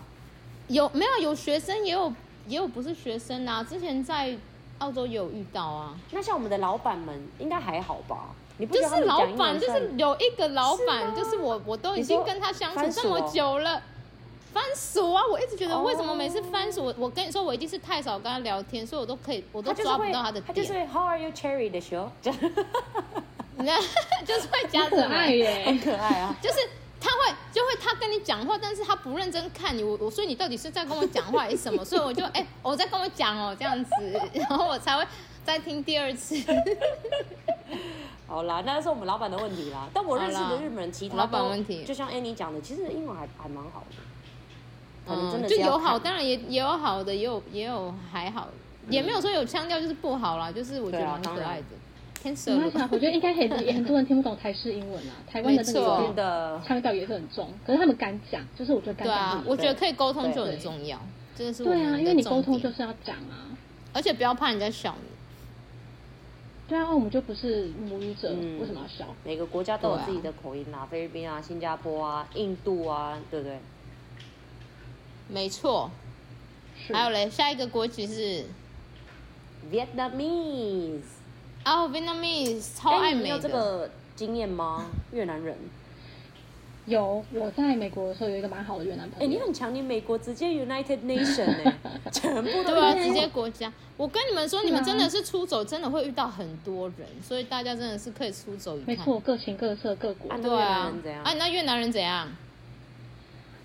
[0.68, 2.14] 有没有有学生也有
[2.48, 3.64] 也有不是学生啊？
[3.64, 4.38] 之前在
[4.78, 5.98] 澳洲也有遇到啊。
[6.12, 8.30] 那像我们的老板们应该还好吧？
[8.58, 13.82] 你不就是老板，就是有一个老板，就是我我都已经跟他相处这么久了。
[14.54, 15.24] 番薯啊！
[15.30, 20.44] 我一直觉得为什么每次番薯，我我跟你说，我一定是太少跟他聊天，所以我都可以，我都抓不到他的点。
[20.48, 22.12] 他就是 How are you, Cherry 的时候，
[23.58, 23.82] 你看，
[24.26, 26.36] 就是会夹着爱耶，很可爱啊。
[26.42, 26.58] 就是
[27.00, 29.84] 他会，就会他跟你讲话，但是他不认真看你。
[29.84, 31.84] 我我说你到底是在跟我讲话还是什么？
[31.86, 33.92] 所以我就哎、欸，我在跟我讲哦这样子，
[34.34, 35.06] 然后我才会
[35.44, 36.36] 再听第二次。
[38.28, 39.90] 好啦，那是我们老板的问题啦。
[39.94, 43.96] 但我认识的日本人，其他老板问题，就像 Annie 讲的，其实英文还还蛮好的。
[45.14, 48.48] 嗯，就有好，当然也也有好的，也有也有还好，
[48.90, 51.66] 也没有说有腔调就是不好啦，就是我觉得蛮可爱的。
[52.22, 59.16] 天使，我觉得应该很也很多人听不懂台式英文啊，台湾的那个腔调也是很重，可是他们敢讲，就是我觉得敢讲。
[59.16, 61.00] 对啊，我觉得可以沟通就很重要，
[61.36, 61.64] 真的是。
[61.64, 63.50] 对啊，因为你沟通就是要讲啊，
[63.92, 65.10] 而且不要怕人家笑你。
[66.70, 69.12] 对啊，我们就不是母语者，为什么要笑？
[69.26, 73.58] 每个国家都有自己的口音啊，菲律宾啊、新加坡啊、印度啊，对不对？
[75.32, 75.90] 没错，
[76.92, 78.44] 还有嘞，下一个国籍是
[79.72, 81.00] Vietnamese。
[81.64, 83.24] 哦，Vietnamese 超爱美的。
[83.24, 84.88] 你有这个经验吗？
[85.14, 85.56] 越南人。
[86.86, 89.26] 有，我在美国的时候有一个蛮好的越南朋友。
[89.26, 91.78] 哎，你很强，你美国直接 United Nation 哎，
[92.12, 93.72] 全部都要直接国家。
[93.96, 98.88] 我跟你们说，你们真的是出走，真的会遇到很多人，所以大家真的是可以出走一趟。
[98.88, 100.30] 没错，各情各色，各国。
[100.32, 100.92] 啊对啊。
[101.24, 102.28] 啊，那越南人怎样？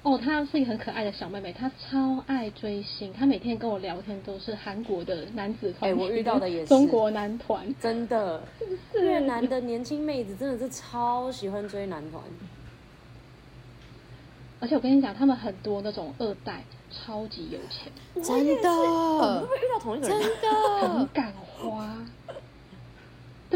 [0.07, 6.67] 哦，她是一个很可爱的小妹妹，她超爱追星，她每天跟我聊天都是韩国的男子团，哎，我遇到的也是。
[6.69, 8.41] 中国男团，真的，
[8.95, 12.23] 越南的年轻妹子真的是超喜欢追男团，
[14.61, 17.93] 而且我跟你讲，他们很多那种二代超级有钱，
[18.23, 20.21] 真的，会不会遇到同一个人？
[20.21, 21.97] 真的，很敢花。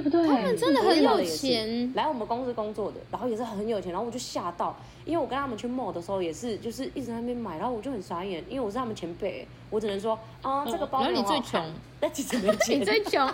[0.00, 0.26] 对不对？
[0.26, 11.62] 他们真的很有钱，来我们公司工作的，然后也是很有钱，然后我就吓到，因为我跟他们去 mall 的时候也是，就是一直在那边买，然后我就很傻眼，因为我是他们前辈，我只能说啊，这个包然后你最穷，
[12.00, 13.28] 那 其实没钱，你最穷，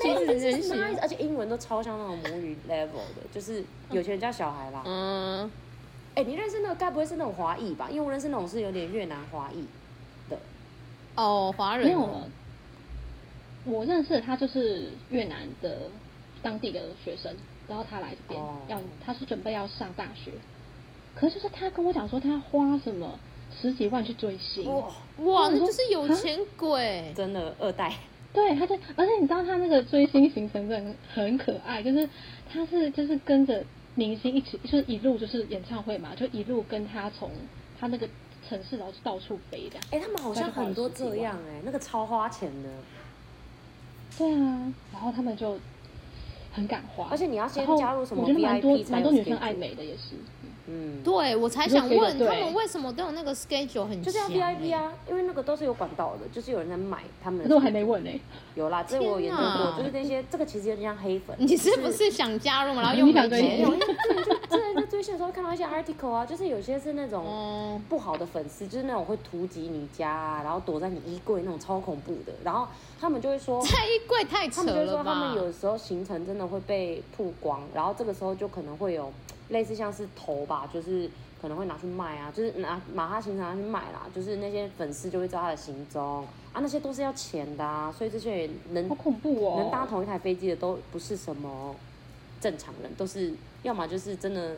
[0.00, 4.82] 其实是 nice，而且英文都超像那种母语 level 的，就是有钱人家小孩啦。
[4.84, 5.50] 嗯，
[6.14, 7.88] 哎，你认识那个该不会是那种华裔吧？
[7.90, 9.64] 因为我认识那种是有点越南华裔
[10.28, 10.38] 的。
[11.16, 11.94] 哦，华人。
[13.64, 15.82] 我认识的他就是越南的
[16.42, 17.32] 当地的学生，
[17.68, 20.32] 然后他来这边要，他是准备要上大学，
[21.14, 23.18] 可是就是他跟我讲说他花什么
[23.60, 27.92] 十几万去追星，哇，哇，那就是有钱鬼，真的二代。
[28.32, 32.08] 对，他就，而且你知道他那个追星行程真的很很可爱，就是
[32.50, 33.62] 他是就是跟着
[33.94, 37.30] 明星一起，就是一路就是演唱会嘛，就一路跟他从
[37.78, 38.08] 他那个
[38.48, 39.78] 城市然后到处飞的。
[39.90, 42.68] 哎，他们好像很多这样哎，那个超花钱的。
[44.22, 45.58] 对啊，然后他们就
[46.52, 50.14] 很敢花，而且你要先加入什么 VIP 我觉得蛮多蛮多女生爱美的也是。
[50.68, 57.42] 嗯，对，我才想问他们为什么都有那个 schedule 很就是要 VIP 啊，因为那个都是有管道的，就是有人在买他们。
[57.42, 58.10] 可是我还没问呢。
[58.54, 61.34] 有啦，这我研究过，就是那些这个其实有点像黑粉。
[61.40, 62.82] 你是不是想加入吗？
[62.82, 63.60] 然后用没钱？
[63.60, 72.68] 因为之前就之前在追星的时候看到一些 article 啊，就是有些是那种不好的粉丝，就是那种会突击你家啊，然后躲在你衣柜那种超恐怖的，然后
[73.02, 74.72] 他们就会说在衣柜太扯了吧？
[74.72, 79.12] 他们就说他们有时候行程真的会被曝光，然后这个时候就可能会有
[79.48, 81.10] 类似像是头吧，就是。
[81.42, 91.74] 可能会拿去卖啊，就是拿马哈行程拿去卖啦，就是那些粉丝就会知道他的行踪啊，那些都是要钱的啊，所以这些人能好恐怖哦，能搭同一台飞机的都不是什么
[92.40, 93.34] 正常人，都是
[93.64, 94.54] 要么就是真的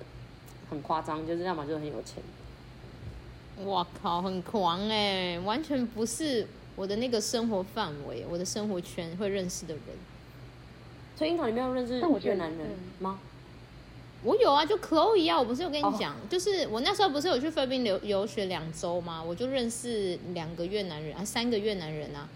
[0.68, 2.22] 很夸张，就是要么就是很有钱。
[3.64, 6.46] 哇靠，很狂哎，完全不是
[6.76, 9.82] 我的那个生活范围，我的生活圈会认识的人。
[11.16, 13.18] 所以樱桃，你没有认识越南人吗？
[14.24, 19.22] 我有啊，就 Chloe 啊，我不是有跟你讲，哦、就是我那时候不是有去菲律宾留游学两周吗？
[19.22, 22.26] 我就认识两个越南人啊，三个越南人啊，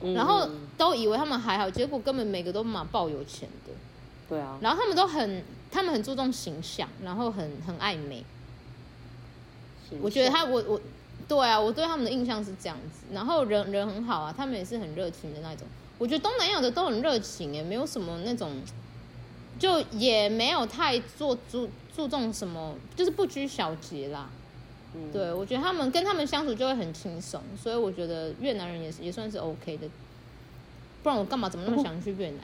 [0.00, 3.72] 嗯、然后都以为他们还好，结果根本每个都蛮爆有钱的。
[4.28, 4.58] 对啊。
[4.60, 8.24] 然后他们都很，他们很注重形象，然后很很爱美。
[10.00, 10.80] 我觉得他，我我，
[11.28, 13.04] 对啊，我对他们的印象是这样子。
[13.12, 15.66] 然后人人很好啊，他们也是很热情的那种。
[15.98, 18.60] 我觉得东南亚的都很热情，也没有什么那种。
[19.58, 24.28] 就也没有太做注注重什么，就是不拘小节啦。
[24.94, 29.88] 嗯，对，我觉得他们跟他们相处就会很轻松，所以我觉得越南人也是也算是 OK 的。
[31.02, 32.40] 不然我干嘛怎么那么想去越南？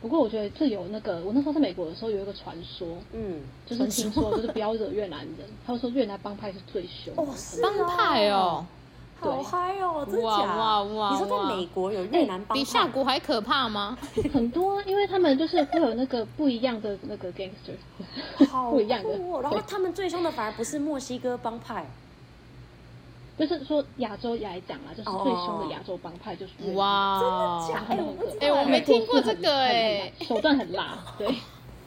[0.00, 7.12] 不过我觉得这有那个，我那时候在美国的时候有一个传说，嗯，就是听说就是不要惹越南人，他们说越南帮派是最凶。
[7.16, 8.64] 哦，帮派哦。
[9.20, 10.06] 好嗨哦！
[10.08, 10.28] 真假？
[10.28, 11.10] 哇哇哇！
[11.10, 13.98] 你说在美国有越南帮派，比下蛊还可怕吗？
[14.32, 19.10] 很多，因为他们就是会有那个不一样的那个 gangster，好 不一样的。
[19.42, 21.84] 然后他们最凶的反而不是墨西哥帮派，
[23.38, 28.36] 就是说亚洲来讲啊，就是最凶的亚洲帮派就是哇，真的假？
[28.40, 30.98] 哎，我没听过这个哎，手段很辣。
[31.16, 31.28] 对，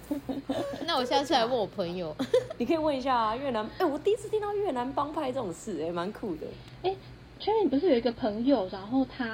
[0.88, 2.16] 那我下次来问我朋友，
[2.58, 3.70] 你可以问一下啊越南。
[3.78, 6.48] 哎，我第一次听到越南帮派这种事，哎，蛮酷的。
[6.84, 6.96] 哎。
[7.44, 9.26] Jerry 不是有一个朋友，然后他、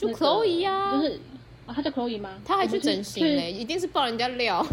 [0.00, 1.20] 那个、就 Chloe 啊，就是
[1.64, 2.30] 啊，他叫 Chloe 吗？
[2.44, 4.66] 他还去整形嘞，一定是爆人家料。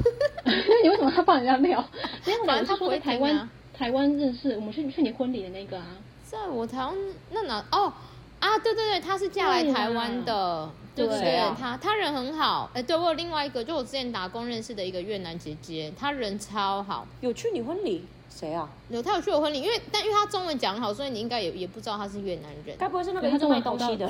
[0.81, 1.87] 你 为什么他爆人家料？
[2.25, 5.85] 因为反正他说在台湾、啊、台湾认识，我们去去你婚礼的那个啊，
[6.33, 6.95] 在我台湾
[7.29, 7.93] 那哪哦
[8.39, 12.71] 啊，对对对，她是嫁来台湾的，对对对，他他人很好。
[12.73, 17.07] 哎，对我有另外一个，就我之前打工认识的一个越南姐姐，她人超好。
[17.21, 18.03] 有去你婚礼？
[18.29, 18.67] 谁啊？
[18.89, 22.75] 有她有去我婚礼，因为但因为她中文讲好，所以你应该也也不知道她是越南人。
[22.79, 24.09] 该不会是那个他卖东西的？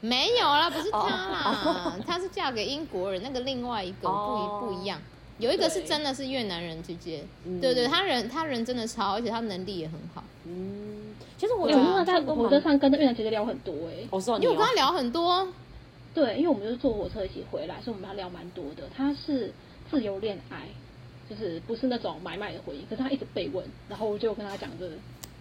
[0.00, 4.98] 没有啦，不是她啦， 她是嫁给英国人，那个另外一个不一不一样。
[5.38, 7.22] 有一个是真的是越南人姐姐，
[7.60, 10.24] 对对，他人他人真的超，而且他能力也很好。
[10.44, 11.05] 嗯，
[11.36, 14.06] 其实我有没有在火车上跟那越南姐姐聊很多哎？
[14.10, 15.46] 我说你有跟他聊很多？
[16.14, 18.84] 对，因为我们就是坐火车一起回来，所以我们要聊蛮多的。
[18.96, 19.52] 他是
[19.90, 20.68] 自由恋爱。
[21.28, 24.88] 就是不是那种买卖的婚姻，可是他一直被问，然后我就跟他讲着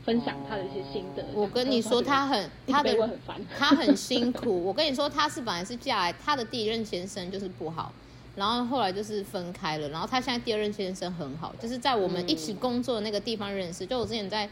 [0.03, 1.23] 分享他的一些心得。
[1.35, 4.63] 我跟你说，他很他的很烦，他很辛苦。
[4.65, 7.93] 我跟你说，他是本来是嫁来他的第一任先生就是不好，
[8.35, 14.49] 然后后来就是分开了，然后他现在第二任先生很好，就是在我们一起工作的那个地方认识，就我之前在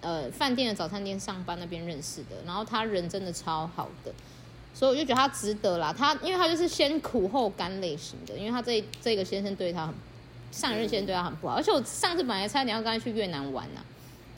[0.00, 4.12] 呃饭店的早餐店上班那边认识的，然后他人真的超好的，
[4.74, 5.94] 所以我就觉得他值得啦。
[5.96, 9.94] 他因为他就是先苦后甘类型的，因为他这这个先生对他很。
[10.52, 13.84] 上一任先生对他很不好，而且我上次本来差点要跟他去越南玩呢、啊，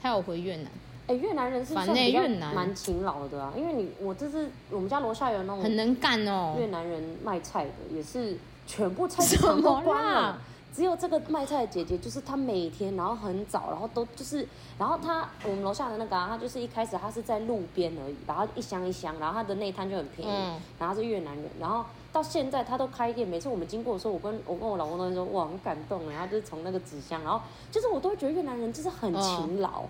[0.00, 0.64] 他要回越南。
[1.06, 8.36] 哎、欸，越南人是算比较蛮勤劳的啊，因为你我这次我们家楼下有那种很能干哦，越南人卖菜的也是
[8.66, 10.40] 全部菜市场都关了。
[10.74, 14.46] 只有这个卖菜的姐姐，就是她每天然后很早，然后都就是，
[14.78, 27.40] 然后她我们楼下的那个啊，她就是一开始她是在路边而已，然后一箱一箱，然后她的内摊就很便宜，嗯、然后是越南人，然后到现在她都开店，每次我们经过的时候，我跟我跟我老公都会说哇很感动，然后就是从那个纸箱，然后
[27.72, 29.88] 就是我都会觉得越南人就是很勤劳，嗯、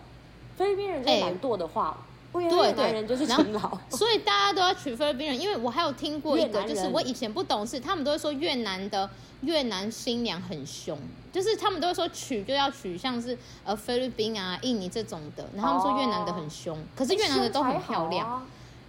[0.56, 1.90] 菲律宾人就懒惰的话。
[1.90, 5.40] 欸对对，人就是勤劳，所以大家都要娶菲律宾人。
[5.40, 9.08] 因为我还有听过一个，就是我以前不懂事，他们都会说越南的
[9.40, 10.98] 越南新娘很凶，
[11.32, 18.46] 就是他们都会说娶就要娶像是呃菲律宾啊、印尼这种的，然后他们说越南的很凶，可是越南的都很漂亮。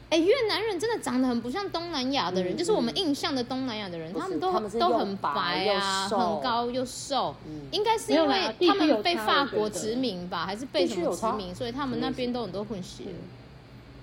[0.10, 7.36] 哎，越南人真的长得很不像东南亚的人，就是我们印象的东南亚的人，他们都都很白啊，很高又瘦，
[7.72, 13.03] 应该是因为他们被法国殖民吧，还是被什么殖民，所以他们那边都很多混血。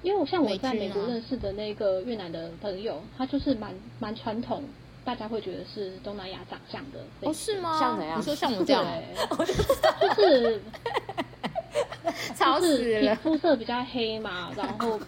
[0.03, 4.63] 因为我像我在美国认识的那个越南的朋友，他就是蛮蛮传统，
[5.05, 7.01] 大家会觉得是东南亚长相的。
[7.23, 7.77] 哦，是吗？
[7.81, 8.17] 像怎样？
[8.21, 8.85] 你说像我这样？
[9.37, 9.45] 就
[10.23, 10.61] 是，
[12.39, 13.17] 吵死了。
[13.17, 15.01] 肤色比较黑嘛，然后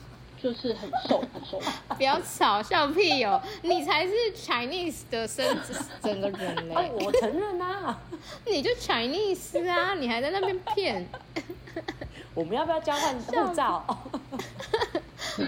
[0.42, 1.60] 就是很瘦很瘦。
[1.96, 3.40] 不要吵，笑屁哦！
[3.62, 6.90] 你才是 Chinese 的身子 整个人嘞。
[7.00, 8.00] 我承认啊，
[8.46, 11.06] 你就 Chinese 啊，你还在那边骗。
[12.34, 13.84] 我们要不要交换护照？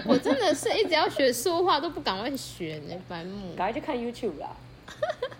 [0.05, 3.53] 我真的是一直要学说话都不赶快学呢，白目。
[3.55, 4.49] 赶快去看 YouTube 啦。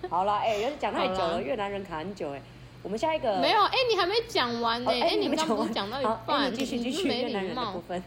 [0.09, 2.41] 好了，哎、欸，有点讲太久了，越南人卡很久哎。
[2.83, 4.89] 我们下一个没有哎、欸，你还没讲完呢。
[4.91, 8.01] 哎、欸，你刚刚讲到一半，继、欸、续继续越南人的部分。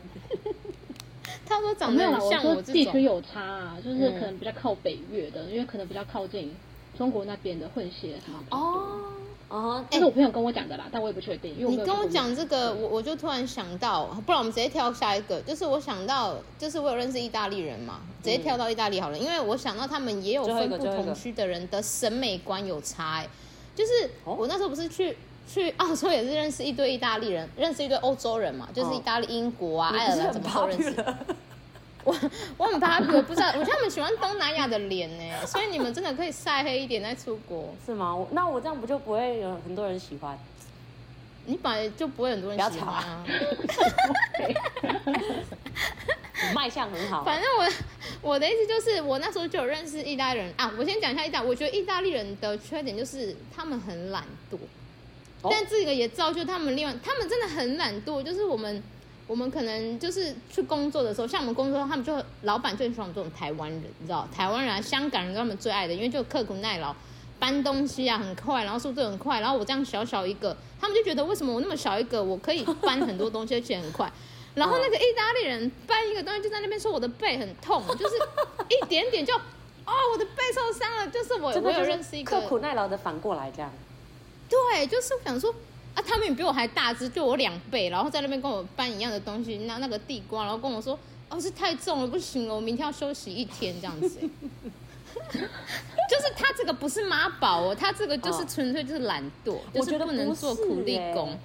[1.47, 2.75] 他说长得很像我这种。
[2.75, 6.55] 地区有差啊，就是可能比较靠北越的，嗯、因为可能比较靠近
[6.97, 8.57] 中国那边的混血什么的。
[8.57, 9.01] 哦。
[9.47, 11.55] 哦，这是我朋友跟我讲的啦，但我也不确定。
[11.57, 15.41] 因为你跟我讲这个，我我就突然想到，不然我们直接跳下一个。
[15.43, 19.19] 就是我想到，就是我有认识意大利人嘛，直接跳到意大利好了。
[19.19, 23.19] 因为我想到他们也有分不同区的人的审美观有差。
[23.19, 23.29] 哎，
[23.77, 25.17] 就是我那时候不是去
[25.47, 30.95] 去澳洲，也是认识一堆意大利人，认识一堆欧洲人嘛，就是意大利、英国啊、爱尔兰怎么都认识。
[32.05, 32.15] 我
[32.59, 38.27] 我很怕，我不知道，我觉得他们喜欢东南亚的脸呢，所以你们真的可以晒黑一点再出国，是吗？
[38.31, 40.39] 那我这样不就不会有很多人喜欢？
[41.47, 43.25] 你本来就不会很多人喜欢啊。
[46.55, 47.25] 卖相很好。
[47.25, 47.67] 反正我
[48.21, 50.71] 我的意思就是，我那时候就有认识意大利人啊。
[50.79, 54.59] 我先讲一下意大利，我觉得意大利人的缺点就是他们很懒惰，哦、
[55.51, 58.83] 但这个也造就他们另外，他们真的很懒惰，就是我们。
[59.27, 66.95] 我们可能就是去工作的时候，像我们工作，他们就老板就很喜欢我们这种台湾人，你知道，台湾人啊、香港人，他们最爱的，因为就刻苦耐劳，
[67.39, 74.13] 搬东西啊很快，然后速度很快，然后我这样小小一个，他们就觉得为什么我那么小一个，我可以搬很多东西而且很快，
[74.55, 78.17] 然后那个意大利人搬一个东西就在那边说我的背很痛，就是
[78.69, 82.39] 一点点就，哦，我的背受伤了，就是我我有认识一个。
[82.43, 83.73] 刻苦耐劳的反过来这样，
[84.49, 85.55] 对，就是想说。
[85.95, 94.19] 啊，他们比我还大只，就我两倍，然后在那边跟我搬一样的东西，拿那个地瓜，然后跟我说，哦，是太重了，不行了，我明天要休息一天这样子。
[95.23, 101.39] 就是他这个不是妈宝哦，他这个就是纯粹就是懒惰，哦、就是不能做苦力工。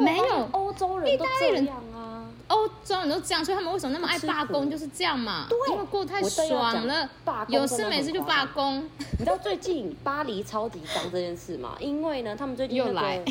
[0.00, 2.11] 没有欧洲人，意大利人啊，
[2.48, 4.70] 欧洲人都这样，所以他们为什么那么爱罢工？
[4.70, 5.46] 就是这样嘛。
[5.48, 7.08] 对，因为过太爽了，
[7.48, 8.84] 有事没事就罢工。
[9.18, 11.76] 你知道最近巴黎超级脏这件事吗？
[11.80, 13.24] 因为呢，他们最近、那个、又 来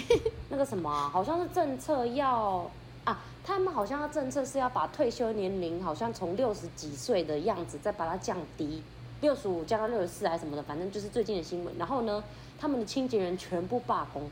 [0.49, 2.69] 那个什么、啊，好像是政策要
[3.03, 8.81] 啊，他们好像要政策是要把退休年龄好像从六十几岁的样子再把它降低，
[9.21, 11.73] 六十五降到六十四还是什么的，反正就是最近的新闻。
[11.77, 12.23] 然后呢，
[12.59, 14.29] 他们的清洁人全部罢工。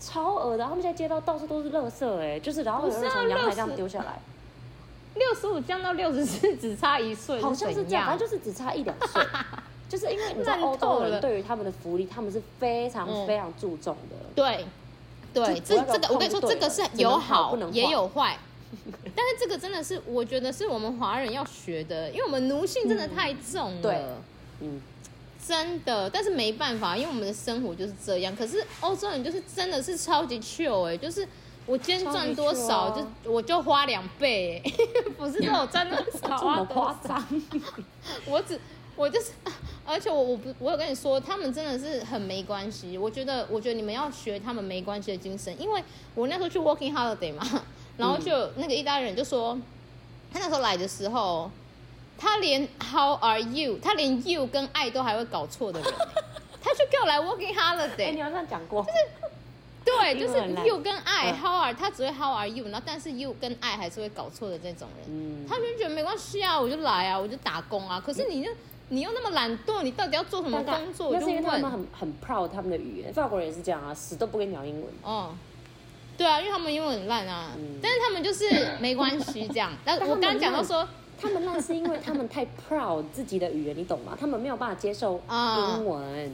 [0.00, 4.18] 超恶的，他们现在街道到处都是垃圾，哎，就是然后有人从阳台这样丢下来。
[5.14, 9.22] 六十五降到六十四，只差一岁，好像是这样，反正就是只差一两岁。
[9.88, 14.16] 就是因为你知道欧洲人对于他们的福利，他们是非常非常注重的。
[14.36, 14.64] 对，
[15.34, 18.38] 对，这这个我跟你说，这个是有好也有坏，
[19.16, 23.82] 但是这个真的是我觉得是我们华人要学的，因为我们奴性真的太重了。
[23.82, 24.04] 对，
[24.60, 24.80] 嗯。
[25.46, 28.34] 真的，但是没办法，因为我们的生活就是这样。
[28.36, 31.26] 可是欧洲人就是真的是超级 chill 哎，就是
[31.66, 34.62] 我今天赚多少，就我就花两倍，
[35.18, 37.42] 不是说我赚多少花多少，夸张。
[38.26, 38.60] 我只
[38.94, 39.32] 我就是，
[39.84, 42.96] 而且我我不我有跟你说，他们真的是很没关系。
[42.96, 45.82] 我觉得我觉得你们要学他们没关系的精神，因为
[46.14, 47.42] 我那时候去 working holiday 嘛，
[47.96, 49.58] 然后就那个意大利人就说，
[50.32, 51.50] 他那时候来的时候。
[52.20, 53.78] 他连 How are you？
[53.82, 55.90] 他连 you 跟 I 都还会搞错的人，
[56.62, 58.08] 他就给我来 working holiday。
[58.08, 58.98] 哎，你好像讲过，就是
[59.98, 67.98] 对，就是 you 跟 I，How are，他只会 How are you，然后但是 you 跟 I 还是会搞错的这种人，嗯，他们就觉得没关系啊，我就来啊，我就打工啊。
[68.04, 68.50] 可是你就
[68.90, 71.10] 你又那么懒惰，你到底要做什么工作？
[71.14, 74.90] 那是因为他们很很 proud 他们的语言，法国人也是这样啊，死都不跟你讲英文。
[75.02, 75.34] 哦，
[76.18, 77.52] 对啊，因为他们英文很烂啊，
[77.82, 79.72] 但是他们就是没关系这样。
[79.82, 80.86] 但我刚刚讲到说。
[81.20, 84.16] 他们那是因为他们太 proud 自己的语言，你懂吗？
[84.18, 86.30] 他们没有办法接受英文啊。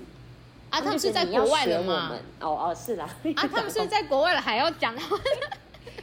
[0.83, 2.13] 他们是在国外的嘛？
[2.41, 3.09] 哦哦，是啦。
[3.35, 4.95] 啊，他们是在国外了还要讲？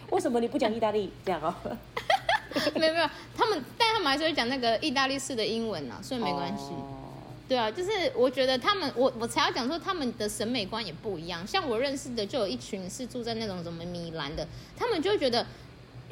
[0.09, 1.53] 为什么你不讲意大利这样哦？
[2.75, 6.71] 没有没有，他们但他们还是会讲那个意大利式的英文啊，所以没关系。
[7.47, 11.45] 对啊，就是我觉得他们，我我才要讲说他们的审美观也不一样。
[11.45, 15.45] 像我认识的就有一群是住在那种什么米兰的，他们就会觉得。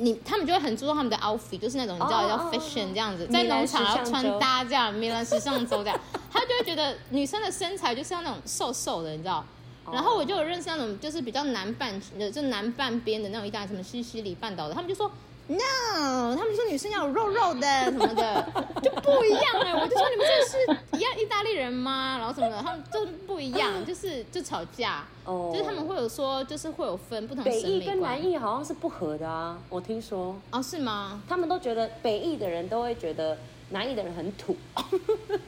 [0.01, 5.99] 你他们就会很注重他们的 outfit，就是那种你知道叫 fashion 这样子，在农场要穿搭这样，米兰时尚周这样，
[6.31, 9.45] 他就会觉得女生的身材就是要那种瘦瘦的，你知道。
[9.91, 15.11] 然后我就有认识那种就是比较南半的，就南半边的那种意大利什么西西里半岛的，他们就说。
[15.47, 18.45] No，他们说女生要有肉肉的什么的
[18.81, 22.17] 就不一样哎，我就说你们这是一样意大利人吗？
[22.17, 27.43] 然后什么的，他们都不一样， 就是就吵架，哦，就是他们会有说，就是会有分不同。
[27.43, 30.35] 北义跟南艺好像是不合的啊，我听说。
[30.51, 31.21] 哦，是吗？
[31.27, 33.37] 他们都觉得北艺的人都会觉得
[33.71, 34.55] 南艺的人很土。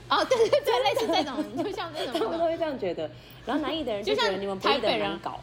[0.10, 3.10] 哦，对对对，类似这种，就像那种，他们都会这样觉得。
[3.46, 5.40] 然后南艺的人就觉得你们台北人搞。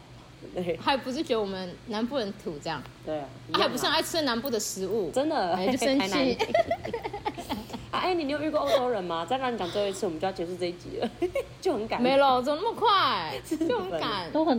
[0.79, 2.81] 还不是觉得我们南部人土这样？
[3.05, 6.37] 对啊，还不是爱吃南部的食物，真的，就 生气。
[7.91, 9.25] 哎，你你有遇过欧洲人吗？
[9.25, 11.09] 再让你讲最后一次，我们就要结束这一集了，
[11.61, 12.01] 就很赶。
[12.01, 13.33] 没了，怎么那么快？
[13.67, 14.57] 就很赶，都很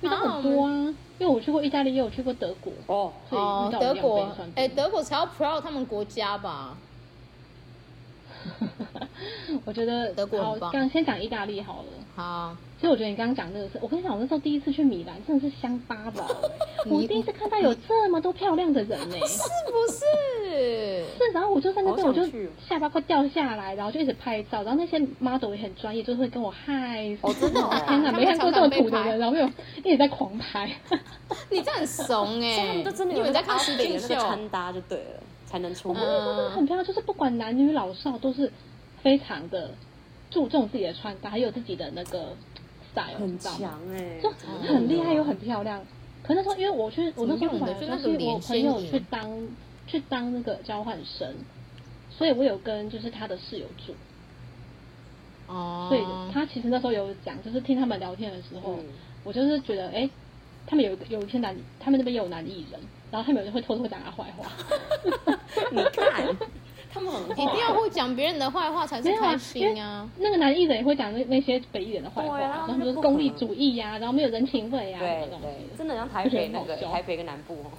[0.00, 0.72] 遇到很多啊。
[1.18, 3.12] 因为我去过意大利，也有去过德国哦。
[3.28, 6.74] 哦，德国，哎，德国才要 proud 他们国家吧？
[9.64, 11.88] 我觉得德国好，刚先讲意大利好了。
[12.16, 12.56] 好。
[12.80, 16.26] 所以我觉得你刚刚讲那个是，我跟你讲，我那时候第一次去米兰，真的是乡巴佬。
[16.88, 20.00] 我第一次看到有这么多漂亮的人呢， 是不是？
[21.18, 22.26] 是，然后我就在那边，我就
[22.66, 27.14] 下巴快掉下来，然后就一直拍照，然后那些 model 也很专业，就会跟我嗨。
[27.20, 29.46] 我真的，天哪，没看过这么土的人，然后又
[29.84, 30.74] 一直在狂拍。
[31.50, 36.50] 你这很怂哎，他们都真的有在看实景秀，穿搭就对了，才能出门。
[36.52, 38.50] 很漂亮，就是不管男女老少，都是
[39.02, 39.72] 非常的
[40.30, 42.36] 注重自己的穿搭，还有自己的那个。
[43.16, 44.28] 很强哎，就
[44.74, 45.80] 很厉害又很漂亮。
[46.24, 49.48] 可那时候因为我去，我那时候就是我朋友去当
[49.86, 51.32] 去当那个交换生，
[52.10, 53.94] 所以我有跟就是他的室友住。
[55.46, 55.86] 哦。
[55.88, 58.76] 所以他其实那时候有讲，就是听他们聊天的时候，
[59.22, 60.10] 我就是觉得哎，
[60.70, 64.46] 他们有有一些男，他们那边也有男艺人，然后他们有人会偷偷讲他坏话。
[65.72, 66.36] 你看。
[66.92, 70.08] 他们很 一定要会讲别人的坏话才是开心啊！
[70.18, 77.70] 那个男艺人也会讲那那些北艺人的坏话，然后就是功利主义呀，然后没有人情味呀，对对，真的像台北那个台北跟南部哦。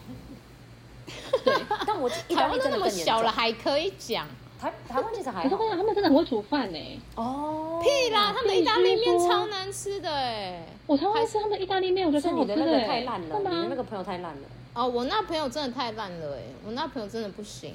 [1.43, 1.53] 对，
[1.85, 4.25] 但我 台湾都那么小了还可以讲，
[4.61, 7.01] 台台湾其实还，可讲，他们真的很会煮饭呢。
[7.15, 10.63] 哦，屁啦，他们意大利面超难吃的哎！
[10.85, 14.41] 我超爱吃他们的意大利面，我觉得你的那个太烂了，你的那个朋友太烂了。
[14.75, 17.73] 哦，我那朋友真的太烂了哎，我那朋友真的不行。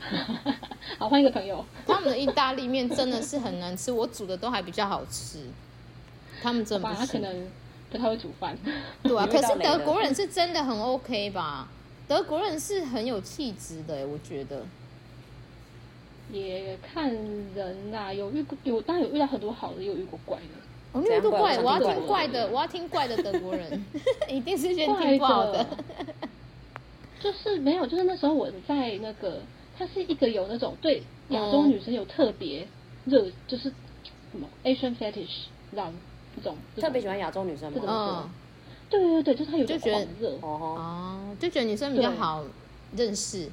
[0.98, 1.62] 好，换一个朋友。
[1.86, 5.46] 他们的意大利面真的是很难吃，我煮的都还比较好吃。
[6.42, 7.48] 他们真的他可能
[7.90, 8.56] 不太会煮饭。
[9.02, 11.68] 对啊，可是德国人是真的很 OK 吧？
[12.08, 14.64] 德国人是很有气质的，我觉得。
[16.32, 17.14] 也看
[17.54, 20.44] 人啦、啊，有遇过有，当然有遇到很多好的，也有遇过怪的。
[20.92, 23.84] 我没有遇过怪，我要听怪的，我要听怪的德国人，
[24.28, 25.66] 一定是先听不好的。
[27.20, 29.40] 就是没有，就是那时候我在那个，
[29.78, 32.66] 他是一个有那种对亚洲女生有特别
[33.04, 33.72] 热，嗯、就是
[34.32, 35.92] 什么 Asian fetish，这样
[36.34, 37.78] 这种特别喜欢亚洲女生吗？
[37.86, 38.30] 嗯，
[38.90, 40.30] 对对对，就是他有就觉得热。
[40.40, 40.48] 哦。
[40.76, 42.44] 哦，就觉得女生比较好
[42.96, 43.48] 认识。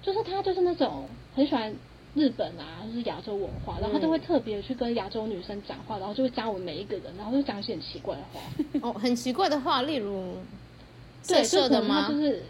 [0.00, 1.06] 就是他就是那种
[1.38, 1.72] 很喜欢
[2.16, 8.40] 日本啊，就是亚洲文化，然后他就会特别去跟亚洲女生讲话，然后就会加我们每一个人，然后就讲一些很奇怪的话。
[8.82, 10.34] 哦，很奇怪的话，例如
[11.22, 12.08] 色色的吗？
[12.08, 12.42] 对，就是，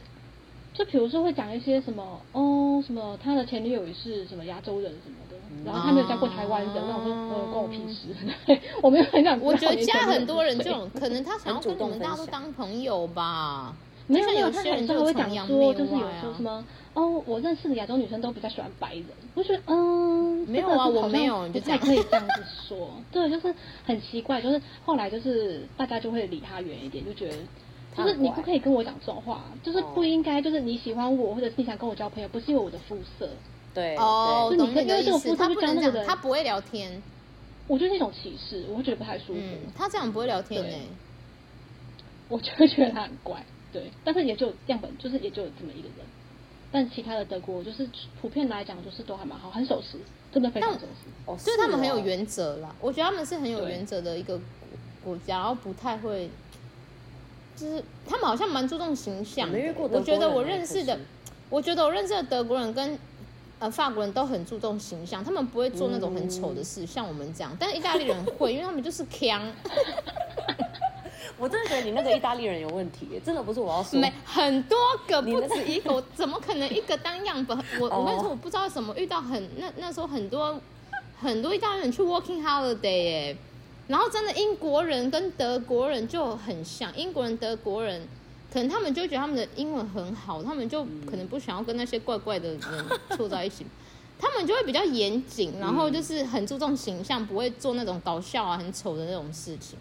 [0.73, 5.37] 就比如说会讲一些什么哦，什么他的前女友也是什么亚洲人什么的，
[5.67, 8.09] 然后他没有交过台湾人，然后我说呃关我屁事，
[8.81, 9.39] 我没有很想。
[9.39, 13.77] 我觉得加很多人这种，可能他想要跟你们大家都当朋友吧。
[14.09, 16.65] 没有没有，他很多会讲说，就是有说什么。
[16.95, 19.05] 哦，我认识的亚洲女生都比较喜欢白人，
[19.35, 23.55] 我觉得嗯，没有啊，我没有，不太可以这样子说，对，就是
[23.85, 27.37] 很奇怪，就是后来就是大家就会离他远一点，就觉得
[27.97, 33.29] 就是你不可以跟我讲这种话，就是不应该，就是你喜欢我或者是你想跟我交朋友，不是因为我的肤色，
[33.75, 37.01] 对，哦，懂那个意思，他不能这样，他不会聊天，
[37.69, 39.41] 我觉得那种歧视，我会觉得不太舒服，
[39.77, 40.77] 他这样不会聊天呢，
[42.29, 46.07] 我就会觉得他很怪，对，但是也就样本，就是也就这么一个人。
[46.71, 47.89] 但其他的德国就是
[48.21, 49.99] 普遍来讲，就是都还蛮好，很守时，
[50.31, 50.87] 真的非常守时。
[51.25, 52.75] 哦，就是他们很有原则啦。
[52.81, 54.39] 我觉得他们是很有原则的一个
[55.03, 56.29] 国家，然后不太会，
[57.57, 59.51] 就是他们好像蛮注重形象。
[59.79, 60.99] 我觉得我认识的，
[61.49, 62.99] 我觉得我认识的德国人跟
[63.61, 67.57] 呃法国人都很注重形象，他们不会做那种很丑的事，像我们这样。
[67.59, 69.41] 但是意大利人会，因为他们就是锵。
[71.39, 73.99] 我真的觉得你那个意大利人有问题，真的不是我要说。
[74.01, 74.77] 没很多
[75.07, 77.57] 个，不止一个，我怎么可能一个当样本？
[77.81, 80.61] 我我跟你说，我不知道为什么遇到很那那时候很多
[81.21, 83.37] 很多意大利人去 working holiday 哎，
[83.87, 88.07] 然后真的英国人跟德国人就很像，英国人德国人
[88.53, 92.61] 可能他们就觉得他们的英文很好，他们就可能不想要跟那些怪怪的人
[93.11, 93.65] 凑在一起，
[94.19, 99.79] 他们就会比较严谨，然后就是很注重形象，不会做那种搞笑啊、很丑的那种事情。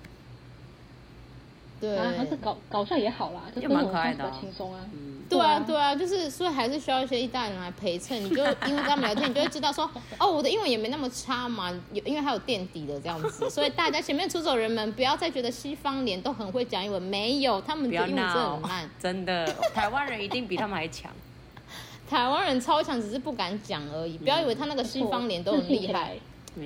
[1.79, 4.81] 对，还是搞搞笑也好啦，就蛮可爱的，轻松啊。
[5.29, 8.23] 对啊，对啊，就是所以还是需要一些意大利人来陪衬。
[8.23, 9.83] 你就因为跟他们聊天，你就会知道说，
[10.17, 13.49] 哦，我的英文也没那么差嘛，有因为还有垫底的这样子。
[13.49, 18.89] 所以大家前面出走人们不要再觉得西方脸都很会讲英文，没有，他们的英文真的很烂。
[18.97, 21.11] 真的，台湾人一定比他们还强。
[22.09, 24.17] 台湾人超强，只是不敢讲而已。
[24.17, 26.17] 不要以为他那个西方脸都很厉害，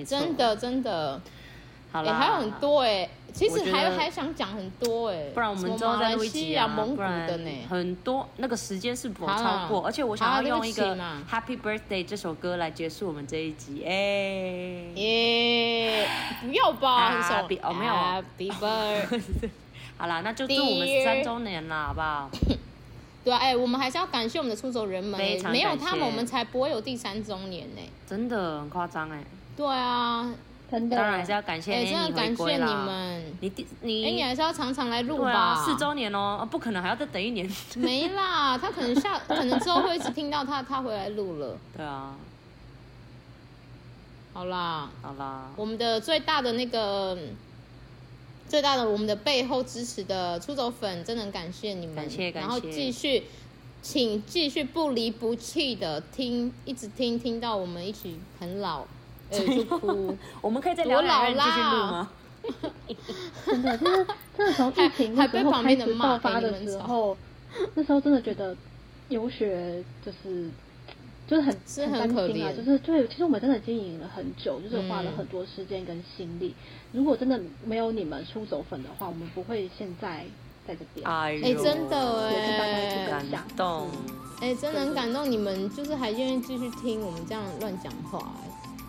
[0.06, 1.20] 真的真的。
[1.92, 10.96] 好了，还有很多哎，其实还还想讲很多哎，不然我们之后再录一集啊，蒙古的呢，很多那个时间是不超过，而且我想要用一个
[11.30, 13.92] Happy Birthday 这首歌来结束我们这一集，哎，
[14.96, 16.08] 耶，
[16.42, 17.22] 不要吧，
[17.62, 19.22] 哦没有，Happy Birthday，
[19.98, 22.30] 好啦，那就祝我们三周年啦，好不好？
[23.26, 25.20] 对啊，哎，我们还是要感谢我们的出走人们，
[25.52, 29.22] 没有他们，我们才不会有第三周年呢，真的很夸张哎，
[29.58, 30.32] 对啊。
[30.90, 33.20] 当然还是要感谢你回归啦！
[33.42, 35.56] 你第你哎，你还是要常常来录吧。
[35.66, 37.50] 四周年哦，不可能还要再等一年。
[37.76, 41.58] 没啦，他可能下可能之后会一直听到他他回来录了。
[41.76, 42.16] 对啊。
[44.34, 47.18] 好啦，好啦，我们的最大的那个
[48.48, 52.48] 最大的我们的背后支持的出走粉，真的很感谢你们，感谢感谢。
[52.48, 53.24] 然后继续，
[53.82, 58.86] 请继续不离不弃的听，一直听听到我们一起很老。
[59.32, 60.18] 哎，就哭。
[60.42, 62.10] 我们可以再聊两人继续录吗？
[63.46, 67.16] 真的，就是真的从疫情那时候开始爆发的时候，
[67.76, 68.56] 那时候真的觉得
[69.10, 70.50] 游学就是
[71.28, 76.56] 就是很是很可怜啊，就是对，其实我们真的经营了很久，就是花了很多时间跟心力。
[76.92, 80.26] 如果真的没有你们出走粉的话，我们不会现在
[80.68, 81.08] 在这边。
[81.08, 83.88] 哎，真的哎，感动。
[84.42, 88.34] 哎，真的很感动，你们就是还愿意继续听我们这样乱讲话。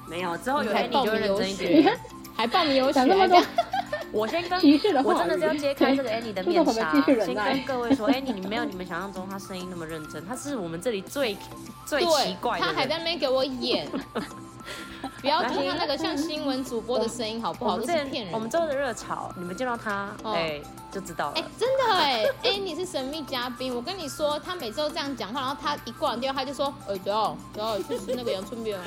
[0.08, 1.98] 没有，之后有天你就认真一点，
[2.36, 3.00] 还报名游学，
[4.12, 4.58] 我先跟，
[5.04, 6.92] 我真的是要揭开这个 Annie 的面纱，
[7.24, 11.36] 先跟各位说，Annie，你没有你们想象中她声音那么认真，她是我们这里最
[11.86, 13.88] 最奇怪的，她还在那边给我演。
[15.20, 17.78] 不要听他那个像新闻主播的声音，好不好？
[17.78, 18.32] 都是骗人。
[18.34, 20.60] 我们之后的热潮，你们见到他，哎，
[20.90, 21.32] 就知道了。
[21.36, 23.74] 哎，真的哎， 哎，你是神秘嘉宾。
[23.74, 28.78] 我跟你说，他每次都这样讲话，然后他一挂完电话，他就说，哎，走，走，去吃那个阳春面。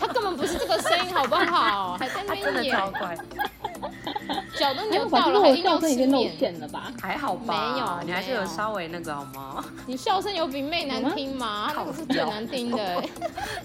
[0.00, 1.96] 他根本不是这个声音，好不好？
[1.98, 2.54] 还在那边演。
[2.54, 3.16] 真的超怪。
[4.56, 6.92] 脚都扭到了，还硬要吃面了吧？
[7.02, 7.72] 还好吧？
[7.74, 9.64] 没有，你还是有稍微那个好吗？
[9.86, 11.72] 你笑声有比妹难听吗？
[11.74, 13.02] 那个是最难听的，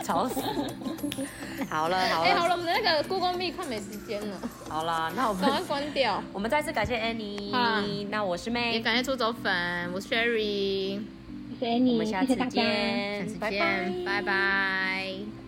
[0.03, 0.41] 吵死！
[1.69, 4.37] 好了好了，哎好了，我们的那个 Google Meet 快没时间了。
[4.67, 6.23] 好了，那我们赶快关掉。
[6.33, 10.99] 我们再次感谢 Annie，那我是妹，也感谢出走粉，我是 Sherry，
[11.59, 15.38] 谢谢 Annie，我们下次见，谢谢，下次见，拜拜。